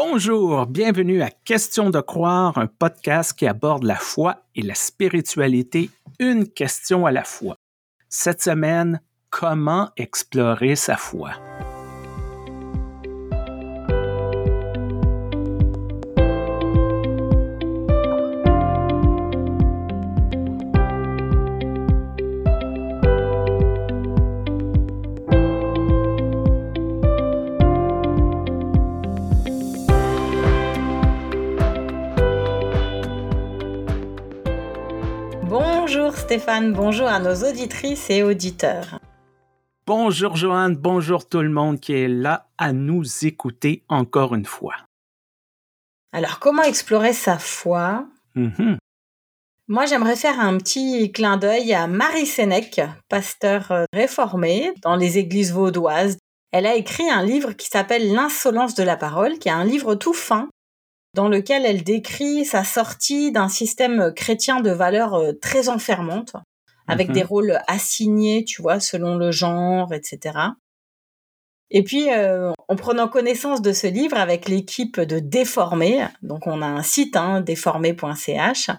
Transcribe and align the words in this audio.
Bonjour, 0.00 0.66
bienvenue 0.66 1.22
à 1.22 1.28
Question 1.28 1.90
de 1.90 1.98
croire, 2.00 2.56
un 2.56 2.68
podcast 2.68 3.36
qui 3.36 3.48
aborde 3.48 3.82
la 3.82 3.96
foi 3.96 4.44
et 4.54 4.62
la 4.62 4.76
spiritualité 4.76 5.90
une 6.20 6.46
question 6.48 7.04
à 7.04 7.10
la 7.10 7.24
fois. 7.24 7.56
Cette 8.08 8.40
semaine, 8.40 9.00
comment 9.28 9.90
explorer 9.96 10.76
sa 10.76 10.96
foi? 10.96 11.32
Stéphane, 36.38 36.72
bonjour 36.72 37.08
à 37.08 37.18
nos 37.18 37.34
auditrices 37.34 38.10
et 38.10 38.22
auditeurs. 38.22 39.00
Bonjour 39.88 40.36
Joanne, 40.36 40.76
bonjour 40.76 41.28
tout 41.28 41.40
le 41.40 41.48
monde 41.48 41.80
qui 41.80 41.94
est 41.94 42.06
là 42.06 42.46
à 42.58 42.72
nous 42.72 43.02
écouter 43.22 43.82
encore 43.88 44.36
une 44.36 44.44
fois. 44.44 44.76
Alors 46.12 46.38
comment 46.38 46.62
explorer 46.62 47.12
sa 47.12 47.38
foi? 47.38 48.06
Mm-hmm. 48.36 48.76
Moi 49.66 49.86
j'aimerais 49.86 50.14
faire 50.14 50.38
un 50.38 50.56
petit 50.58 51.10
clin 51.10 51.38
d'œil 51.38 51.74
à 51.74 51.88
Marie 51.88 52.26
Sénèque, 52.26 52.82
pasteur 53.08 53.72
euh, 53.72 53.84
réformée 53.92 54.72
dans 54.82 54.94
les 54.94 55.18
églises 55.18 55.52
vaudoises. 55.52 56.18
Elle 56.52 56.66
a 56.66 56.76
écrit 56.76 57.10
un 57.10 57.24
livre 57.24 57.50
qui 57.54 57.66
s'appelle 57.66 58.12
L'insolence 58.12 58.76
de 58.76 58.84
la 58.84 58.96
parole, 58.96 59.40
qui 59.40 59.48
est 59.48 59.52
un 59.52 59.64
livre 59.64 59.96
tout 59.96 60.14
fin 60.14 60.48
dans 61.14 61.28
lequel 61.28 61.64
elle 61.64 61.82
décrit 61.82 62.44
sa 62.44 62.64
sortie 62.64 63.32
d'un 63.32 63.48
système 63.48 64.12
chrétien 64.14 64.60
de 64.60 64.70
valeurs 64.70 65.14
euh, 65.14 65.32
très 65.32 65.68
enfermantes, 65.68 66.34
avec 66.86 67.12
des 67.12 67.22
mhm. 67.22 67.28
rôles 67.28 67.58
assignés, 67.66 68.44
tu 68.44 68.62
vois, 68.62 68.80
selon 68.80 69.16
le 69.16 69.30
genre, 69.30 69.92
etc. 69.92 70.38
Et 71.70 71.82
puis, 71.82 72.10
euh, 72.10 72.52
en 72.68 72.76
prenant 72.76 73.08
connaissance 73.08 73.60
de 73.60 73.72
ce 73.72 73.86
livre 73.86 74.16
avec 74.16 74.48
l'équipe 74.48 75.00
de 75.00 75.18
Déformé, 75.18 76.06
donc 76.22 76.46
on 76.46 76.62
a 76.62 76.66
un 76.66 76.82
site, 76.82 77.16
hein, 77.16 77.42
déformé.ch, 77.42 78.70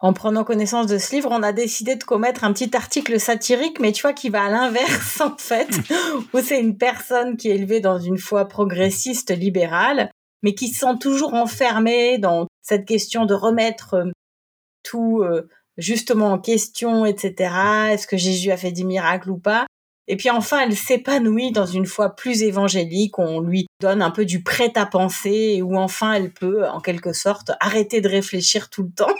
en 0.00 0.12
prenant 0.12 0.44
connaissance 0.44 0.86
de 0.86 0.98
ce 0.98 1.14
livre, 1.14 1.30
on 1.32 1.42
a 1.42 1.52
décidé 1.52 1.96
de 1.96 2.04
commettre 2.04 2.44
un 2.44 2.52
petit 2.52 2.76
article 2.76 3.18
satirique, 3.18 3.80
mais 3.80 3.92
tu 3.92 4.02
vois, 4.02 4.12
qui 4.12 4.28
va 4.28 4.44
à 4.44 4.50
l'inverse, 4.50 5.20
en 5.22 5.36
fait, 5.36 5.68
où 6.32 6.40
c'est 6.40 6.60
une 6.60 6.76
personne 6.76 7.36
qui 7.36 7.48
est 7.48 7.56
élevée 7.56 7.80
dans 7.80 7.98
une 7.98 8.18
foi 8.18 8.44
progressiste 8.46 9.30
libérale 9.30 10.10
mais 10.42 10.54
qui 10.54 10.68
se 10.68 10.80
sent 10.80 10.98
toujours 11.00 11.34
enfermée 11.34 12.18
dans 12.18 12.46
cette 12.62 12.86
question 12.86 13.26
de 13.26 13.34
remettre 13.34 13.94
euh, 13.94 14.10
tout 14.82 15.20
euh, 15.22 15.48
justement 15.76 16.32
en 16.32 16.38
question, 16.38 17.04
etc. 17.04 17.54
Est-ce 17.90 18.06
que 18.06 18.16
Jésus 18.16 18.50
a 18.50 18.56
fait 18.56 18.72
des 18.72 18.84
miracles 18.84 19.30
ou 19.30 19.38
pas? 19.38 19.66
Et 20.10 20.16
puis 20.16 20.30
enfin, 20.30 20.60
elle 20.60 20.76
s'épanouit 20.76 21.52
dans 21.52 21.66
une 21.66 21.84
foi 21.84 22.16
plus 22.16 22.42
évangélique, 22.42 23.18
on 23.18 23.40
lui 23.40 23.66
donne 23.80 24.00
un 24.00 24.10
peu 24.10 24.24
du 24.24 24.42
prêt 24.42 24.72
à 24.74 24.86
penser, 24.86 25.60
où 25.60 25.76
enfin 25.76 26.14
elle 26.14 26.32
peut, 26.32 26.66
en 26.66 26.80
quelque 26.80 27.12
sorte, 27.12 27.52
arrêter 27.60 28.00
de 28.00 28.08
réfléchir 28.08 28.70
tout 28.70 28.84
le 28.84 28.90
temps. 28.90 29.14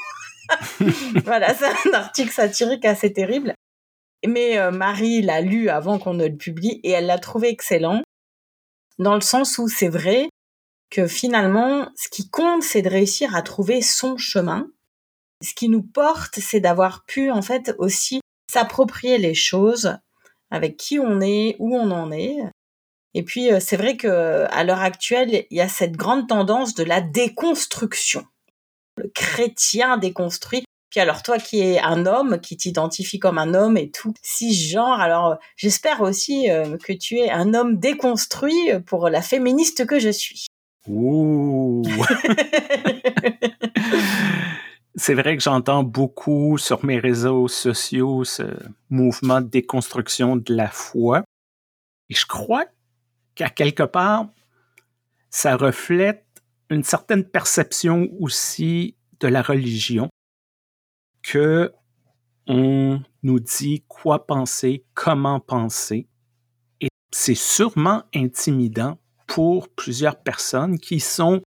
voilà, 1.26 1.54
c'est 1.54 1.90
un 1.90 1.92
article 1.92 2.32
satirique 2.32 2.86
assez 2.86 3.12
terrible. 3.12 3.52
Mais 4.26 4.58
euh, 4.58 4.70
Marie 4.70 5.20
l'a 5.20 5.42
lu 5.42 5.68
avant 5.68 5.98
qu'on 5.98 6.14
ne 6.14 6.26
le 6.26 6.36
publie 6.36 6.80
et 6.82 6.90
elle 6.90 7.06
l'a 7.06 7.18
trouvé 7.18 7.48
excellent, 7.48 8.02
dans 8.98 9.14
le 9.14 9.20
sens 9.20 9.58
où 9.58 9.68
c'est 9.68 9.88
vrai, 9.88 10.30
que 10.90 11.06
finalement, 11.06 11.88
ce 11.96 12.08
qui 12.08 12.28
compte, 12.30 12.62
c'est 12.62 12.82
de 12.82 12.88
réussir 12.88 13.34
à 13.34 13.42
trouver 13.42 13.82
son 13.82 14.16
chemin. 14.16 14.68
Ce 15.42 15.54
qui 15.54 15.68
nous 15.68 15.82
porte, 15.82 16.38
c'est 16.40 16.60
d'avoir 16.60 17.04
pu 17.04 17.30
en 17.30 17.42
fait 17.42 17.74
aussi 17.78 18.20
s'approprier 18.50 19.18
les 19.18 19.34
choses 19.34 19.96
avec 20.50 20.76
qui 20.76 20.98
on 20.98 21.20
est, 21.20 21.56
où 21.58 21.76
on 21.76 21.90
en 21.90 22.10
est. 22.10 22.38
Et 23.14 23.22
puis 23.22 23.52
euh, 23.52 23.60
c'est 23.60 23.76
vrai 23.76 23.96
que 23.96 24.46
à 24.50 24.64
l'heure 24.64 24.80
actuelle, 24.80 25.46
il 25.50 25.56
y 25.56 25.60
a 25.60 25.68
cette 25.68 25.96
grande 25.96 26.28
tendance 26.28 26.74
de 26.74 26.84
la 26.84 27.00
déconstruction. 27.00 28.24
Le 28.96 29.08
chrétien 29.08 29.98
déconstruit. 29.98 30.64
Puis 30.90 31.00
alors 31.00 31.22
toi 31.22 31.38
qui 31.38 31.60
es 31.60 31.78
un 31.78 32.06
homme, 32.06 32.40
qui 32.40 32.56
t'identifie 32.56 33.18
comme 33.18 33.38
un 33.38 33.52
homme 33.54 33.76
et 33.76 33.90
tout, 33.90 34.14
genre, 34.40 35.00
alors 35.00 35.36
j'espère 35.56 36.00
aussi 36.00 36.50
euh, 36.50 36.78
que 36.78 36.94
tu 36.94 37.18
es 37.18 37.30
un 37.30 37.52
homme 37.52 37.78
déconstruit 37.78 38.70
pour 38.86 39.10
la 39.10 39.20
féministe 39.20 39.86
que 39.86 39.98
je 39.98 40.08
suis. 40.08 40.46
Ouh! 40.88 41.82
C'est 44.94 45.14
vrai 45.14 45.36
que 45.36 45.42
j'entends 45.42 45.84
beaucoup 45.84 46.58
sur 46.58 46.84
mes 46.84 46.98
réseaux 46.98 47.46
sociaux 47.46 48.24
ce 48.24 48.42
mouvement 48.90 49.40
de 49.40 49.46
déconstruction 49.46 50.36
de 50.36 50.52
la 50.54 50.68
foi. 50.68 51.22
Et 52.08 52.14
je 52.14 52.26
crois 52.26 52.64
qu'à 53.34 53.48
quelque 53.48 53.84
part, 53.84 54.28
ça 55.30 55.56
reflète 55.56 56.26
une 56.70 56.82
certaine 56.82 57.24
perception 57.24 58.08
aussi 58.18 58.96
de 59.20 59.28
la 59.28 59.42
religion 59.42 60.08
que 61.22 61.72
on 62.46 63.00
nous 63.22 63.40
dit 63.40 63.84
quoi 63.88 64.26
penser, 64.26 64.84
comment 64.94 65.38
penser. 65.38 66.08
Et 66.80 66.88
c'est 67.12 67.34
sûrement 67.34 68.04
intimidant 68.14 68.98
pour 69.28 69.68
plusieurs 69.68 70.16
personnes 70.16 70.78
qui 70.80 70.98
sont, 70.98 71.42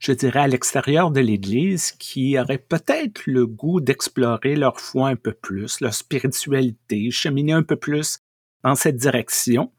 je 0.00 0.10
dirais, 0.10 0.40
à 0.40 0.48
l'extérieur 0.48 1.12
de 1.12 1.20
l'Église, 1.20 1.92
qui 1.92 2.36
auraient 2.36 2.58
peut-être 2.58 3.22
le 3.26 3.46
goût 3.46 3.80
d'explorer 3.80 4.56
leur 4.56 4.80
foi 4.80 5.10
un 5.10 5.16
peu 5.16 5.32
plus, 5.32 5.80
leur 5.80 5.94
spiritualité, 5.94 7.10
cheminer 7.12 7.52
un 7.52 7.62
peu 7.62 7.76
plus 7.76 8.18
dans 8.64 8.74
cette 8.74 8.96
direction. 8.96 9.70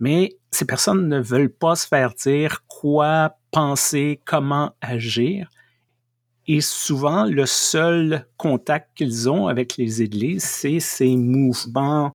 Mais 0.00 0.36
ces 0.50 0.66
personnes 0.66 1.08
ne 1.08 1.20
veulent 1.20 1.54
pas 1.54 1.76
se 1.76 1.86
faire 1.86 2.14
dire 2.14 2.64
quoi 2.66 3.36
penser, 3.52 4.20
comment 4.24 4.74
agir. 4.80 5.48
Et 6.46 6.60
souvent, 6.60 7.24
le 7.24 7.46
seul 7.46 8.26
contact 8.36 8.96
qu'ils 8.96 9.30
ont 9.30 9.46
avec 9.46 9.76
les 9.76 10.02
églises, 10.02 10.42
c'est 10.42 10.80
ces 10.80 11.14
mouvements 11.16 12.10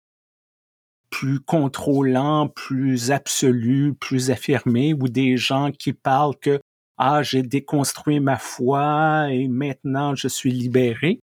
plus 1.16 1.40
contrôlant, 1.40 2.50
plus 2.50 3.10
absolu, 3.10 3.94
plus 3.98 4.32
affirmé, 4.32 4.94
ou 4.94 5.08
des 5.08 5.38
gens 5.38 5.72
qui 5.72 5.94
parlent 5.94 6.36
que 6.36 6.60
ah, 6.98 7.24
j'ai 7.24 7.42
déconstruit 7.42 8.20
ma 8.20 8.36
foi 8.36 9.28
et 9.32 9.48
maintenant 9.48 10.14
je 10.14 10.28
suis 10.28 10.52
libéré, 10.52 11.22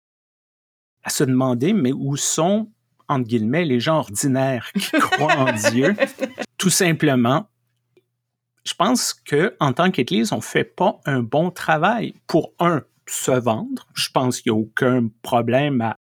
à 1.04 1.10
se 1.10 1.24
demander, 1.24 1.72
mais 1.72 1.94
où 1.94 2.18
sont, 2.18 2.70
entre 3.08 3.30
guillemets, 3.30 3.64
les 3.64 3.80
gens 3.80 4.00
ordinaires 4.00 4.74
qui 4.74 4.92
croient 5.00 5.38
en 5.38 5.54
Dieu? 5.72 5.96
Tout 6.58 6.70
simplement, 6.70 7.48
je 8.66 8.74
pense 8.74 9.14
que 9.14 9.56
en 9.62 9.72
tant 9.72 9.90
qu'Église, 9.90 10.34
on 10.34 10.42
fait 10.42 10.66
pas 10.66 11.00
un 11.06 11.24
bon 11.24 11.50
travail 11.50 12.14
pour 12.28 12.52
un 12.60 12.84
se 13.06 13.32
vendre. 13.32 13.88
Je 13.94 14.10
pense 14.10 14.42
qu'il 14.42 14.52
n'y 14.52 14.60
a 14.60 14.62
aucun 14.62 15.08
problème 15.22 15.80
à 15.80 15.96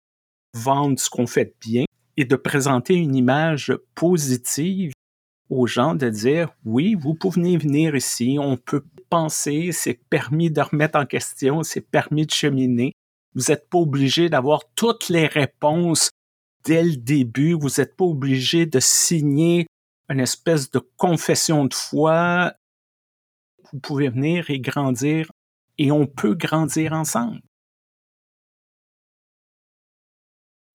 vendre 0.54 0.98
ce 0.98 1.10
qu'on 1.10 1.28
fait 1.28 1.54
bien 1.60 1.84
et 2.18 2.26
de 2.26 2.36
présenter 2.36 2.96
une 2.96 3.16
image 3.16 3.74
positive 3.96 4.94
aux 5.50 5.68
gens, 5.68 5.96
de 5.96 6.10
dire 6.10 6.50
oui, 6.66 6.96
vous 6.96 7.14
pouvez 7.14 7.58
venir 7.58 7.96
ici, 7.96 8.38
on 8.40 8.58
peut 8.58 8.84
penser, 9.10 9.72
c'est 9.72 10.00
permis 10.10 10.50
de 10.50 10.62
remettre 10.62 10.98
en 10.98 11.06
question, 11.06 11.64
c'est 11.64 11.82
permis 11.82 12.26
de 12.26 12.32
cheminer. 12.32 12.94
Vous 13.36 13.46
n'êtes 13.50 13.70
pas 13.70 13.80
obligé 13.80 14.30
d'avoir 14.30 14.62
toutes 14.76 15.10
les 15.10 15.28
réponses 15.28 16.10
dès 16.64 16.84
le 16.84 16.96
début, 16.96 17.54
vous 17.54 17.70
n'êtes 17.78 17.96
pas 17.96 18.06
obligé 18.06 18.66
de 18.66 18.80
signer 18.80 19.68
une 20.10 20.20
espèce 20.20 20.70
de 20.72 20.80
confession 20.98 21.66
de 21.66 21.74
foi. 21.74 22.54
Vous 23.72 23.80
pouvez 23.80 24.10
venir 24.10 24.50
et 24.50 24.60
grandir 24.60 25.32
et 25.78 25.92
on 25.92 26.06
peut 26.06 26.36
grandir 26.36 26.94
ensemble. 26.94 27.42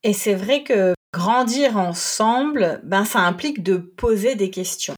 Et 0.02 0.12
c'est 0.12 0.34
vrai 0.34 0.62
que 0.62 0.94
grandir 1.12 1.76
ensemble, 1.76 2.80
ben 2.84 3.04
ça 3.04 3.20
implique 3.20 3.62
de 3.62 3.76
poser 3.76 4.34
des 4.34 4.50
questions. 4.50 4.94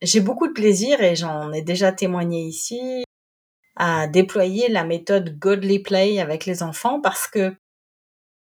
J'ai 0.00 0.20
beaucoup 0.20 0.48
de 0.48 0.52
plaisir 0.52 1.00
et 1.00 1.14
j'en 1.14 1.52
ai 1.52 1.62
déjà 1.62 1.92
témoigné 1.92 2.42
ici 2.44 3.04
à 3.76 4.06
déployer 4.06 4.68
la 4.68 4.84
méthode 4.84 5.38
Godly 5.38 5.78
Play 5.78 6.18
avec 6.18 6.44
les 6.44 6.62
enfants 6.62 7.00
parce 7.00 7.28
que 7.28 7.54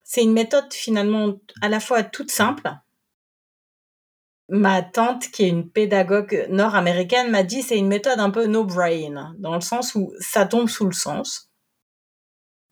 c'est 0.03 0.23
une 0.23 0.33
méthode 0.33 0.73
finalement 0.73 1.35
à 1.61 1.69
la 1.69 1.79
fois 1.79 2.03
toute 2.03 2.31
simple. 2.31 2.71
Ma 4.51 4.81
tante, 4.81 5.29
qui 5.29 5.43
est 5.43 5.49
une 5.49 5.69
pédagogue 5.69 6.47
nord-américaine, 6.49 7.29
m'a 7.29 7.43
dit 7.43 7.61
c'est 7.61 7.77
une 7.77 7.87
méthode 7.87 8.19
un 8.19 8.31
peu 8.31 8.47
no 8.47 8.63
brain, 8.63 9.35
dans 9.37 9.53
le 9.53 9.61
sens 9.61 9.93
où 9.93 10.11
ça 10.19 10.47
tombe 10.47 10.67
sous 10.67 10.85
le 10.85 10.93
sens. 10.93 11.48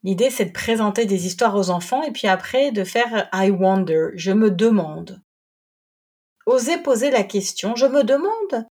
L'idée, 0.04 0.30
c'est 0.30 0.46
de 0.46 0.52
présenter 0.52 1.06
des 1.06 1.26
histoires 1.26 1.56
aux 1.56 1.70
enfants 1.70 2.04
et 2.04 2.12
puis 2.12 2.28
après 2.28 2.72
de 2.72 2.84
faire 2.84 3.30
I 3.34 3.50
wonder, 3.50 4.10
je 4.16 4.32
me 4.32 4.52
demande. 4.52 5.22
Oser 6.46 6.78
poser 6.78 7.12
la 7.12 7.24
question, 7.24 7.76
je 7.76 7.88
me 7.88 8.04
demande, 8.04 8.68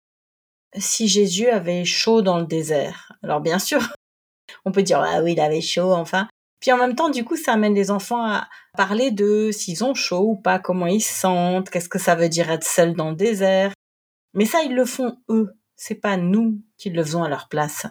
si 0.77 1.09
Jésus 1.09 1.49
avait 1.49 1.85
chaud 1.85 2.23
dans 2.23 2.39
le 2.39 2.47
désert. 2.47 3.13
Alors 3.23 3.41
bien 3.41 3.59
sûr, 3.59 3.81
on 4.65 4.73
peut 4.73 4.83
dire 4.83 5.01
ah 5.01 5.23
oui, 5.23 5.33
il 5.33 5.41
avait 5.41 5.61
chaud 5.61 5.93
enfin. 5.93 6.29
Puis 6.61 6.73
en 6.73 6.79
même 6.79 6.95
temps, 6.95 7.11
du 7.11 7.25
coup, 7.25 7.37
ça 7.37 7.53
amène 7.53 7.75
les 7.75 7.91
enfants 7.91 8.25
à 8.25 8.49
parler 8.75 9.11
de 9.11 9.51
s'ils 9.51 9.85
ont 9.85 9.93
chaud 9.93 10.31
ou 10.31 10.37
pas, 10.37 10.59
comment 10.59 10.87
ils 10.87 11.03
se 11.03 11.13
sentent, 11.13 11.69
qu'est-ce 11.69 11.91
que 11.91 11.99
ça 11.99 12.15
veut 12.15 12.31
dire 12.31 12.51
être 12.51 12.65
seul 12.65 12.95
dans 12.95 13.11
le 13.11 13.17
désert. 13.17 13.73
Mais 14.33 14.47
ça, 14.47 14.63
ils 14.63 14.75
le 14.75 14.87
font 14.87 15.19
eux. 15.29 15.53
C'est 15.77 15.95
pas 15.95 16.17
nous 16.17 16.63
qui 16.79 16.89
le 16.89 17.05
faisons 17.05 17.23
à 17.23 17.29
leur 17.29 17.49
place. 17.49 17.87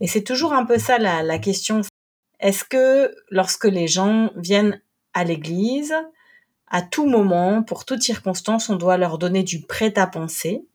Et 0.00 0.06
c'est 0.06 0.22
toujours 0.24 0.54
un 0.54 0.64
peu 0.64 0.78
ça 0.78 0.96
la, 0.96 1.22
la 1.22 1.38
question. 1.38 1.82
Est-ce 2.40 2.64
que 2.64 3.14
lorsque 3.30 3.66
les 3.66 3.86
gens 3.86 4.30
viennent 4.34 4.80
à 5.12 5.24
l'église, 5.24 5.94
à 6.66 6.82
tout 6.82 7.06
moment, 7.06 7.62
pour 7.62 7.84
toute 7.84 8.02
circonstance, 8.02 8.70
on 8.70 8.76
doit 8.76 8.96
leur 8.96 9.18
donner 9.18 9.42
du 9.42 9.60
prêt 9.60 9.98
à 9.98 10.06
penser? 10.06 10.66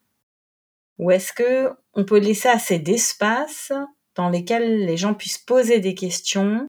Ou 1.00 1.12
est-ce 1.12 1.34
que 1.34 1.72
on 1.94 2.06
peut 2.06 2.20
laisser 2.20 2.50
assez 2.50 2.80
d'espace 2.80 3.72
dans 4.16 4.30
lesquels 4.30 4.86
les 4.86 4.98
gens 4.98 5.14
puissent 5.14 5.40
poser 5.40 5.80
des 5.80 5.96
questions 5.96 6.68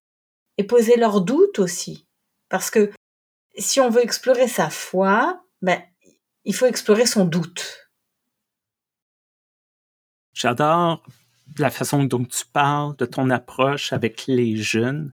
et 0.56 0.64
poser 0.64 0.96
leurs 0.96 1.20
doutes 1.20 1.58
aussi? 1.58 2.06
Parce 2.48 2.70
que 2.70 2.90
si 3.58 3.80
on 3.80 3.90
veut 3.90 4.02
explorer 4.02 4.48
sa 4.48 4.70
foi, 4.70 5.42
ben, 5.60 5.80
il 6.44 6.54
faut 6.54 6.66
explorer 6.66 7.06
son 7.06 7.24
doute. 7.24 7.90
J'adore 10.32 11.02
la 11.58 11.70
façon 11.70 12.04
dont 12.04 12.24
tu 12.24 12.44
parles 12.52 12.96
de 12.96 13.06
ton 13.06 13.30
approche 13.30 13.92
avec 13.92 14.26
les 14.26 14.56
jeunes. 14.56 15.10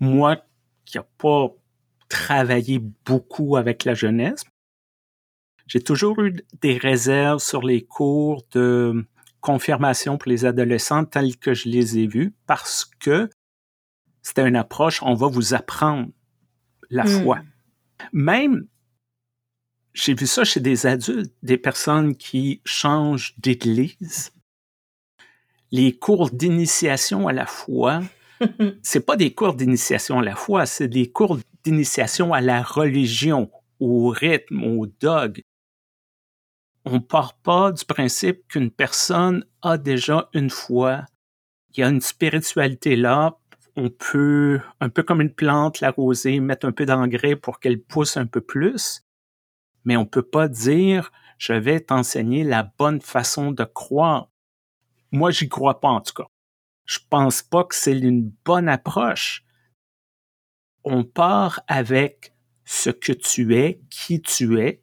Moi, 0.00 0.38
qui 0.84 0.98
n'ai 0.98 1.04
pas 1.18 1.48
travaillé 2.08 2.78
beaucoup 3.04 3.56
avec 3.56 3.84
la 3.84 3.94
jeunesse, 3.94 4.44
j'ai 5.66 5.80
toujours 5.80 6.20
eu 6.22 6.36
des 6.62 6.78
réserves 6.78 7.40
sur 7.40 7.62
les 7.62 7.84
cours 7.84 8.46
de 8.52 9.06
confirmation 9.40 10.16
pour 10.16 10.30
les 10.30 10.44
adolescents 10.44 11.04
tels 11.04 11.36
que 11.36 11.54
je 11.54 11.68
les 11.68 11.98
ai 11.98 12.06
vus 12.06 12.34
parce 12.46 12.84
que 12.84 13.28
c'était 14.22 14.48
une 14.48 14.56
approche, 14.56 15.02
on 15.02 15.14
va 15.14 15.28
vous 15.28 15.54
apprendre 15.54 16.08
la 16.90 17.04
hmm. 17.04 17.22
foi. 17.22 17.40
Même, 18.12 18.66
j'ai 19.94 20.14
vu 20.14 20.26
ça 20.26 20.44
chez 20.44 20.60
des 20.60 20.86
adultes, 20.86 21.32
des 21.42 21.58
personnes 21.58 22.16
qui 22.16 22.60
changent 22.64 23.34
d'église. 23.38 24.32
Les 25.70 25.96
cours 25.98 26.30
d'initiation 26.30 27.28
à 27.28 27.32
la 27.32 27.46
foi, 27.46 28.02
c'est 28.82 29.04
pas 29.04 29.16
des 29.16 29.34
cours 29.34 29.54
d'initiation 29.54 30.18
à 30.18 30.24
la 30.24 30.34
foi, 30.34 30.66
c'est 30.66 30.88
des 30.88 31.10
cours 31.10 31.38
d'initiation 31.64 32.32
à 32.32 32.40
la 32.40 32.62
religion, 32.62 33.50
au 33.80 34.08
rythme, 34.08 34.64
au 34.64 34.86
dogme. 34.86 35.42
On 36.84 37.00
part 37.00 37.34
pas 37.34 37.72
du 37.72 37.84
principe 37.84 38.48
qu'une 38.48 38.70
personne 38.70 39.44
a 39.60 39.76
déjà 39.76 40.30
une 40.32 40.48
foi. 40.48 41.04
Il 41.70 41.80
y 41.80 41.82
a 41.82 41.88
une 41.88 42.00
spiritualité 42.00 42.96
là. 42.96 43.38
On 43.76 43.90
peut, 43.90 44.60
un 44.80 44.88
peu 44.88 45.02
comme 45.02 45.20
une 45.20 45.34
plante, 45.34 45.80
l'arroser, 45.80 46.40
mettre 46.40 46.66
un 46.66 46.72
peu 46.72 46.86
d'engrais 46.86 47.36
pour 47.36 47.60
qu'elle 47.60 47.80
pousse 47.80 48.16
un 48.16 48.26
peu 48.26 48.40
plus. 48.40 49.02
Mais 49.84 49.96
on 49.96 50.06
peut 50.06 50.22
pas 50.22 50.48
dire, 50.48 51.12
je 51.36 51.52
vais 51.52 51.80
t'enseigner 51.80 52.42
la 52.42 52.62
bonne 52.78 53.00
façon 53.00 53.52
de 53.52 53.64
croire. 53.64 54.30
Moi, 55.12 55.30
j'y 55.30 55.48
crois 55.48 55.80
pas 55.80 55.88
en 55.88 56.00
tout 56.00 56.14
cas 56.14 56.28
je 56.88 56.98
pense 57.10 57.42
pas 57.42 57.64
que 57.64 57.74
c'est 57.74 57.96
une 57.96 58.32
bonne 58.44 58.68
approche. 58.68 59.44
On 60.84 61.04
part 61.04 61.60
avec 61.68 62.32
ce 62.64 62.88
que 62.88 63.12
tu 63.12 63.54
es, 63.54 63.80
qui 63.90 64.22
tu 64.22 64.58
es, 64.58 64.82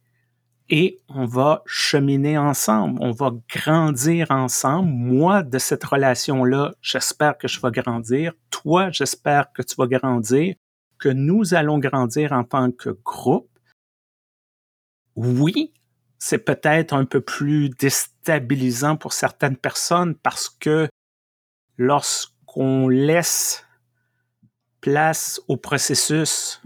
et 0.70 1.00
on 1.10 1.26
va 1.26 1.64
cheminer 1.66 2.38
ensemble, 2.38 3.00
on 3.02 3.12
va 3.12 3.32
grandir 3.50 4.30
ensemble. 4.30 4.90
Moi, 4.90 5.42
de 5.42 5.58
cette 5.58 5.84
relation-là, 5.84 6.76
j'espère 6.82 7.38
que 7.38 7.48
je 7.48 7.60
vais 7.60 7.72
grandir. 7.72 8.34
Toi, 8.52 8.92
j'espère 8.92 9.52
que 9.52 9.64
tu 9.64 9.76
vas 9.76 9.88
grandir, 9.88 10.56
que 11.00 11.10
nous 11.10 11.56
allons 11.56 11.80
grandir 11.80 12.34
en 12.34 12.44
tant 12.44 12.72
que 12.72 12.90
groupe. 13.04 13.50
Oui, 15.16 15.74
c'est 16.20 16.40
peut-être 16.40 16.94
un 16.94 17.06
peu 17.06 17.22
plus 17.22 17.70
déstabilisant 17.70 18.98
pour 18.98 19.14
certaines 19.14 19.58
personnes 19.58 20.16
parce 20.16 20.50
que 20.50 20.88
lorsqu'on 21.78 22.88
laisse 22.88 23.66
place 24.82 25.42
au 25.48 25.58
processus, 25.58 26.62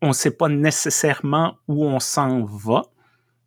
on 0.00 0.08
ne 0.08 0.12
sait 0.12 0.30
pas 0.30 0.48
nécessairement 0.48 1.56
où 1.66 1.84
on 1.84 2.00
s'en 2.00 2.44
va, 2.44 2.82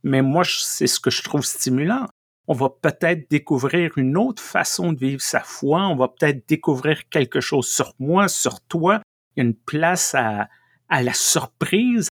mais 0.04 0.22
moi, 0.22 0.44
c'est 0.46 0.88
ce 0.88 1.00
que 1.00 1.10
je 1.10 1.24
trouve 1.24 1.44
stimulant. 1.44 2.08
On 2.48 2.54
va 2.54 2.70
peut-être 2.70 3.30
découvrir 3.30 3.98
une 3.98 4.18
autre 4.18 4.42
façon 4.44 4.92
de 4.92 5.00
vivre 5.00 5.22
sa 5.22 5.40
foi, 5.42 5.88
on 5.88 5.96
va 5.96 6.10
peut-être 6.10 6.48
découvrir 6.48 7.08
quelque 7.10 7.40
chose 7.40 7.68
sur 7.68 7.94
moi, 8.00 8.28
sur 8.28 8.60
toi. 8.62 9.02
Une 9.38 9.54
place 9.54 10.14
à 10.14 10.50
la 10.90 11.14
surprise, 11.14 12.10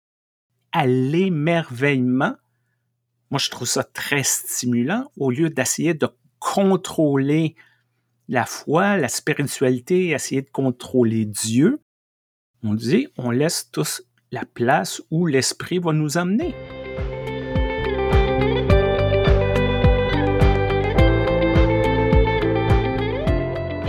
à 0.72 0.86
l'émerveillement. 0.86 2.36
Moi, 3.30 3.40
je 3.40 3.50
trouve 3.50 3.68
ça 3.68 3.84
très 3.84 4.24
stimulant 4.24 5.12
au 5.18 5.32
lieu 5.32 5.50
d'essayer 5.50 5.94
de 5.94 6.08
contrôler 6.40 7.56
la 8.30 8.46
foi, 8.46 8.96
la 8.96 9.10
spiritualité, 9.10 10.10
essayer 10.10 10.42
de 10.42 10.50
contrôler 10.50 11.26
Dieu, 11.26 11.82
on 12.64 12.74
dit, 12.74 13.10
on 13.18 13.30
laisse 13.30 13.70
tous 13.70 14.04
la 14.32 14.46
place 14.46 15.02
où 15.12 15.26
l'Esprit 15.26 15.80
va 15.80 15.92
nous 15.92 16.18
amener. 16.18 16.56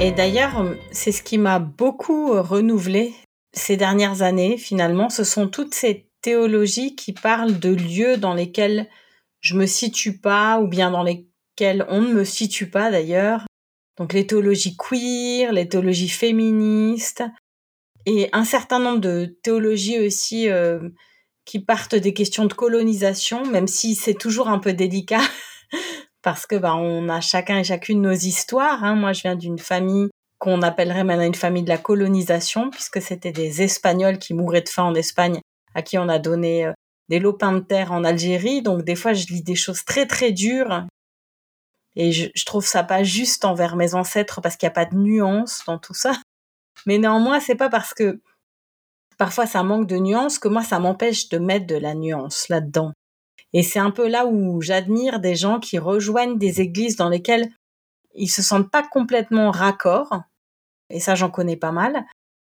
Et 0.01 0.11
d'ailleurs, 0.11 0.65
c'est 0.91 1.13
ce 1.13 1.23
qui 1.23 1.39
m'a 1.39 1.61
beaucoup 1.61 2.43
renouvelé 2.43 3.15
ces 3.53 3.77
dernières 3.77 4.23
années, 4.23 4.57
finalement. 4.57 5.11
Ce 5.11 5.23
sont 5.23 5.47
toutes 5.47 5.75
ces 5.75 6.09
théologies 6.23 6.97
qui 6.97 7.13
parlent 7.13 7.59
de 7.59 7.71
lieux 7.71 8.17
dans 8.17 8.35
lesquels 8.35 8.89
je 9.41 9.57
me 9.57 9.67
situe 9.67 10.19
pas, 10.19 10.61
ou 10.61 10.67
bien 10.67 10.91
dans 10.91 11.03
lesquels 11.03 11.87
on 11.89 12.03
ne 12.03 12.13
me 12.13 12.25
situe 12.25 12.71
pas 12.71 12.91
d'ailleurs, 12.91 13.47
donc 13.99 14.13
les 14.13 14.27
théologies 14.27 14.77
queer, 14.77 15.53
les 15.53 15.69
théologies 15.69 16.09
féministes, 16.09 17.25
et 18.07 18.29
un 18.33 18.45
certain 18.45 18.79
nombre 18.79 19.01
de 19.01 19.37
théologies 19.43 19.99
aussi 19.99 20.49
euh, 20.49 20.89
qui 21.45 21.61
partent 21.61 21.95
des 21.95 22.15
questions 22.15 22.47
de 22.47 22.55
colonisation, 22.55 23.45
même 23.45 23.67
si 23.67 23.95
c'est 23.95 24.15
toujours 24.15 24.49
un 24.49 24.59
peu 24.59 24.73
délicat, 24.73 25.21
parce 26.23 26.47
que 26.47 26.57
bah, 26.57 26.75
on 26.77 27.09
a 27.09 27.21
chacun 27.21 27.59
et 27.59 27.65
chacune 27.65 28.03
nos 28.03 28.13
histoires. 28.13 28.85
Hein. 28.85 28.95
Moi, 28.95 29.13
je 29.13 29.23
viens 29.23 29.35
d'une 29.35 29.59
famille 29.59 30.09
qu'on 30.39 30.63
appellerait 30.63 31.05
maintenant 31.05 31.27
une 31.27 31.35
famille 31.35 31.65
de 31.65 31.69
la 31.69 31.79
colonisation, 31.79 32.71
puisque 32.71 33.03
c'était 33.03 33.33
des 33.33 33.63
Espagnols 33.63 34.19
qui 34.19 34.35
mouraient 34.35 34.63
de 34.63 34.69
faim 34.69 34.85
en 34.85 34.95
Espagne, 34.95 35.41
à 35.75 35.83
qui 35.83 35.99
on 35.99 36.09
a 36.09 36.19
donné 36.19 36.67
euh, 36.67 36.73
des 37.09 37.19
lopins 37.19 37.53
de 37.53 37.61
terre 37.61 37.93
en 37.93 38.05
Algérie. 38.05 38.63
Donc 38.63 38.83
des 38.83 38.97
fois, 38.97 39.13
je 39.13 39.27
lis 39.27 39.43
des 39.43 39.55
choses 39.55 39.85
très 39.85 40.07
très 40.07 40.33
dures 40.33 40.87
et 41.97 42.13
je, 42.13 42.45
trouve 42.45 42.65
ça 42.65 42.85
pas 42.85 43.03
juste 43.03 43.45
envers 43.45 43.75
mes 43.75 43.95
ancêtres 43.95 44.41
parce 44.41 44.57
qu'il 44.57 44.67
n'y 44.67 44.73
a 44.73 44.75
pas 44.75 44.85
de 44.85 44.97
nuance 44.97 45.63
dans 45.67 45.79
tout 45.79 45.95
ça. 45.95 46.13
Mais 46.87 46.99
néanmoins, 46.99 47.41
c'est 47.41 47.57
pas 47.57 47.69
parce 47.69 47.93
que 47.93 48.21
parfois 49.17 49.47
ça 49.47 49.65
manque 49.65 49.89
de 49.89 49.97
nuance 49.97 50.39
que 50.39 50.47
moi 50.47 50.63
ça 50.63 50.79
m'empêche 50.79 51.29
de 51.29 51.39
mettre 51.39 51.67
de 51.67 51.75
la 51.75 51.95
nuance 51.95 52.49
là-dedans. 52.49 52.93
Et 53.53 53.63
c'est 53.63 53.81
un 53.81 53.91
peu 53.91 54.07
là 54.07 54.27
où 54.27 54.61
j'admire 54.61 55.21
des 55.21 55.35
gens 55.35 55.59
qui 55.59 55.79
rejoignent 55.79 56.39
des 56.39 56.61
églises 56.61 56.97
dans 56.97 57.09
lesquelles 57.09 57.51
ils 58.15 58.29
se 58.29 58.43
sentent 58.43 58.71
pas 58.71 58.87
complètement 58.87 59.51
raccord. 59.51 60.23
Et 60.91 61.01
ça, 61.01 61.15
j'en 61.15 61.31
connais 61.31 61.57
pas 61.57 61.73
mal. 61.73 62.05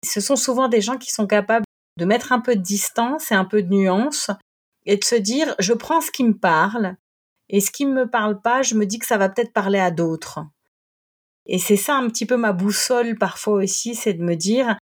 Ce 0.05 0.22
sont 0.22 0.36
souvent 0.36 0.67
des 0.67 0.81
gens 0.81 0.98
qui 0.98 1.12
sont 1.12 1.27
capables 1.27 1.65
de 1.98 2.05
mettre 2.05 2.31
un 2.31 2.39
peu 2.39 2.55
de 2.55 2.62
distance 2.62 3.31
et 3.31 3.36
un 3.36 3.45
peu 3.45 3.62
de 3.62 3.69
nuance 3.69 4.31
et 4.86 4.98
de 4.98 5.03
se 5.03 5.15
dire, 5.15 5.55
je 5.60 5.74
prends 5.74 6.01
ce 6.01 6.12
qui 6.12 6.24
me 6.24 6.38
parle 6.38 6.95
et 7.50 7.60
ce 7.60 7.71
qui 7.71 7.86
ne 7.86 7.93
me 7.93 8.10
parle 8.10 8.41
pas, 8.41 8.62
je 8.62 8.75
me 8.75 8.86
dis 8.86 8.98
que 9.00 9.05
ça 9.05 9.17
va 9.17 9.29
peut-être 9.29 9.53
parler 9.53 9.79
à 9.79 9.91
d'autres. 9.91 10.39
Et 11.45 11.60
c'est 11.60 11.77
ça 11.77 11.95
un 11.95 12.07
petit 12.07 12.25
peu 12.25 12.38
ma 12.38 12.53
boussole 12.53 13.17
parfois 13.17 13.55
aussi, 13.55 13.95
c'est 13.95 14.13
de 14.13 14.24
me 14.24 14.36
dire, 14.36 14.77